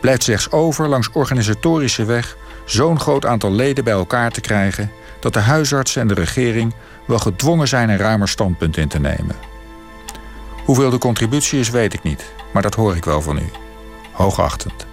Blijft 0.00 0.22
slechts 0.22 0.50
over 0.50 0.88
langs 0.88 1.10
organisatorische 1.12 2.04
weg 2.04 2.36
zo'n 2.66 3.00
groot 3.00 3.26
aantal 3.26 3.52
leden 3.52 3.84
bij 3.84 3.92
elkaar 3.92 4.30
te 4.30 4.40
krijgen 4.40 4.90
dat 5.20 5.32
de 5.32 5.40
huisartsen 5.40 6.00
en 6.00 6.08
de 6.08 6.14
regering 6.14 6.74
wel 7.06 7.18
gedwongen 7.18 7.68
zijn 7.68 7.88
een 7.88 7.96
ruimer 7.96 8.28
standpunt 8.28 8.76
in 8.76 8.88
te 8.88 9.00
nemen. 9.00 9.36
Hoeveel 10.64 10.90
de 10.90 10.98
contributie 10.98 11.58
is, 11.58 11.70
weet 11.70 11.94
ik 11.94 12.02
niet, 12.02 12.32
maar 12.52 12.62
dat 12.62 12.74
hoor 12.74 12.96
ik 12.96 13.04
wel 13.04 13.22
van 13.22 13.38
u. 13.38 13.50
Hoogachtend. 14.12 14.86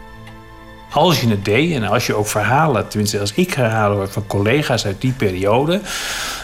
Als 0.94 1.22
je 1.22 1.30
het 1.30 1.46
deed 1.46 1.74
en 1.74 1.84
als 1.84 2.06
je 2.06 2.16
ook 2.16 2.28
verhalen, 2.28 2.88
tenminste 2.88 3.20
als 3.20 3.34
ik 3.34 3.52
verhalen 3.52 3.98
hoor 3.98 4.10
van 4.10 4.28
collega's 4.28 4.86
uit 4.86 5.02
die 5.02 5.12
periode, 5.12 5.82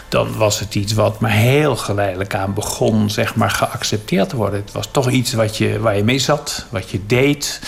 dan 0.08 0.36
was 0.36 0.60
het 0.60 0.74
iets 0.74 0.92
wat 0.92 1.20
maar 1.20 1.30
heel 1.30 1.76
geleidelijk 1.76 2.34
aan 2.34 2.54
begon 2.54 3.10
zeg 3.10 3.34
maar, 3.34 3.50
geaccepteerd 3.50 4.28
te 4.28 4.36
worden. 4.36 4.60
Het 4.60 4.72
was 4.72 4.88
toch 4.90 5.10
iets 5.10 5.32
wat 5.32 5.56
je, 5.56 5.80
waar 5.80 5.96
je 5.96 6.04
mee 6.04 6.18
zat, 6.18 6.66
wat 6.70 6.90
je 6.90 7.00
deed, 7.06 7.60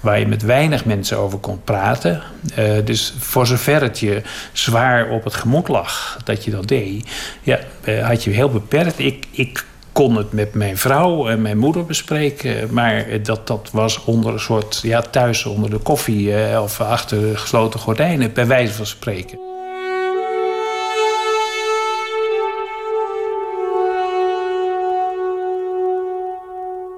waar 0.00 0.18
je 0.18 0.26
met 0.26 0.42
weinig 0.42 0.84
mensen 0.84 1.18
over 1.18 1.38
kon 1.38 1.60
praten. 1.64 2.22
Uh, 2.58 2.84
dus 2.84 3.14
voor 3.18 3.46
zover 3.46 3.82
het 3.82 3.98
je 3.98 4.22
zwaar 4.52 5.08
op 5.08 5.24
het 5.24 5.34
gemoed 5.34 5.68
lag 5.68 6.18
dat 6.24 6.44
je 6.44 6.50
dat 6.50 6.68
deed, 6.68 7.08
ja, 7.42 7.58
uh, 7.84 8.06
had 8.06 8.24
je 8.24 8.30
heel 8.30 8.50
beperkt. 8.50 8.98
Ik, 8.98 9.26
ik 9.30 9.64
kon 9.98 10.16
het 10.16 10.32
met 10.32 10.54
mijn 10.54 10.76
vrouw 10.76 11.28
en 11.28 11.42
mijn 11.42 11.58
moeder 11.58 11.84
bespreken. 11.84 12.74
Maar 12.74 13.22
dat, 13.22 13.46
dat 13.46 13.68
was 13.72 14.04
onder 14.04 14.32
een 14.32 14.40
soort, 14.40 14.80
ja, 14.82 15.00
thuis 15.00 15.44
onder 15.44 15.70
de 15.70 15.78
koffie 15.78 16.34
eh, 16.34 16.62
of 16.62 16.80
achter 16.80 17.38
gesloten 17.38 17.80
gordijnen, 17.80 18.32
bij 18.32 18.46
wijze 18.46 18.72
van 18.72 18.86
spreken. 18.86 19.38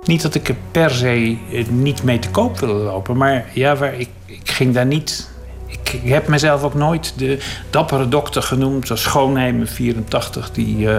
Niet 0.05 0.22
dat 0.22 0.34
ik 0.34 0.48
er 0.48 0.57
per 0.70 0.90
se 0.90 1.38
eh, 1.53 1.66
niet 1.68 2.03
mee 2.03 2.18
te 2.18 2.30
koop 2.30 2.59
wilde 2.59 2.82
lopen, 2.82 3.16
maar 3.16 3.51
ja, 3.55 3.76
waar 3.76 3.94
ik, 3.94 4.09
ik 4.26 4.51
ging 4.51 4.74
daar 4.74 4.86
niet 4.86 5.30
ik 5.71 6.01
heb 6.05 6.29
mezelf 6.29 6.62
ook 6.62 6.75
nooit 6.75 7.12
de 7.16 7.39
dappere 7.71 8.09
dokter 8.09 8.43
genoemd, 8.43 8.87
zoals 8.87 9.03
Schoonheimer 9.03 9.66
84, 9.66 10.51
die, 10.51 10.77
uh, 10.77 10.97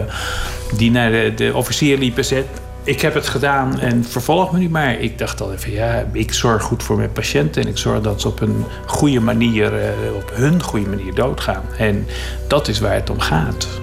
die 0.78 0.92
naar 0.92 1.36
de, 1.36 1.52
officier 1.54 1.98
liep 1.98 2.18
en 2.18 2.46
Ik 2.84 3.02
heb 3.02 3.14
het 3.14 3.28
gedaan 3.28 3.80
en 3.80 4.06
vervolg 4.06 4.52
me 4.52 4.60
nu 4.60 4.70
maar. 4.70 5.00
Ik 5.00 5.18
dacht 5.18 5.42
al 5.42 5.54
even: 5.54 5.72
ja, 5.72 6.06
ik 6.12 6.34
zorg 6.34 6.64
goed 6.64 6.84
voor 6.84 6.98
mijn 6.98 7.12
patiënten 7.12 7.62
en 7.62 7.68
ik 7.68 7.78
zorg 7.78 8.02
dat 8.02 8.22
ze 8.22 8.28
op 8.28 8.42
een 8.42 8.66
goede 8.86 9.20
manier, 9.20 9.74
uh, 9.74 10.16
op 10.16 10.32
hun 10.34 10.64
goede 10.64 10.90
manier 10.90 11.14
doodgaan. 11.14 11.64
En 11.78 12.08
dat 12.48 12.68
is 12.68 12.80
waar 12.80 12.94
het 12.94 13.10
om 13.10 13.20
gaat. 13.20 13.81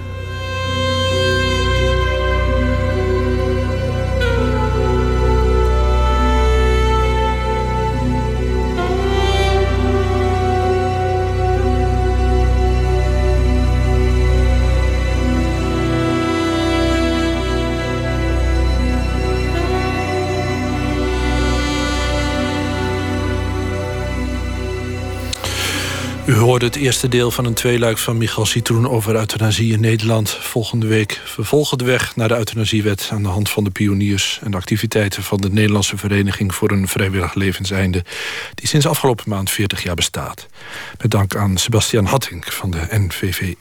U 26.29 26.35
hoorde 26.35 26.65
het 26.65 26.75
eerste 26.75 27.07
deel 27.07 27.31
van 27.31 27.45
een 27.45 27.53
tweeluik 27.53 27.97
van 27.97 28.17
Michal 28.17 28.45
Citroen 28.45 28.89
over 28.89 29.15
euthanasie 29.15 29.73
in 29.73 29.79
Nederland. 29.79 30.29
Volgende 30.31 30.87
week 30.87 31.21
vervolgen 31.25 31.77
de 31.77 31.83
weg 31.83 32.15
naar 32.15 32.27
de 32.27 32.35
euthanasiewet 32.35 33.09
aan 33.11 33.23
de 33.23 33.29
hand 33.29 33.49
van 33.49 33.63
de 33.63 33.69
pioniers 33.69 34.39
en 34.43 34.51
de 34.51 34.57
activiteiten 34.57 35.23
van 35.23 35.37
de 35.37 35.49
Nederlandse 35.49 35.97
Vereniging 35.97 36.55
voor 36.55 36.71
een 36.71 36.87
Vrijwillig 36.87 37.33
Levenseinde, 37.33 38.03
die 38.55 38.67
sinds 38.67 38.87
afgelopen 38.87 39.29
maand 39.29 39.49
40 39.49 39.83
jaar 39.83 39.95
bestaat. 39.95 40.47
Met 41.01 41.11
dank 41.11 41.35
aan 41.35 41.57
Sebastian 41.57 42.05
Hatting 42.05 42.53
van 42.53 42.71
de 42.71 42.87
NVVE. 42.89 43.55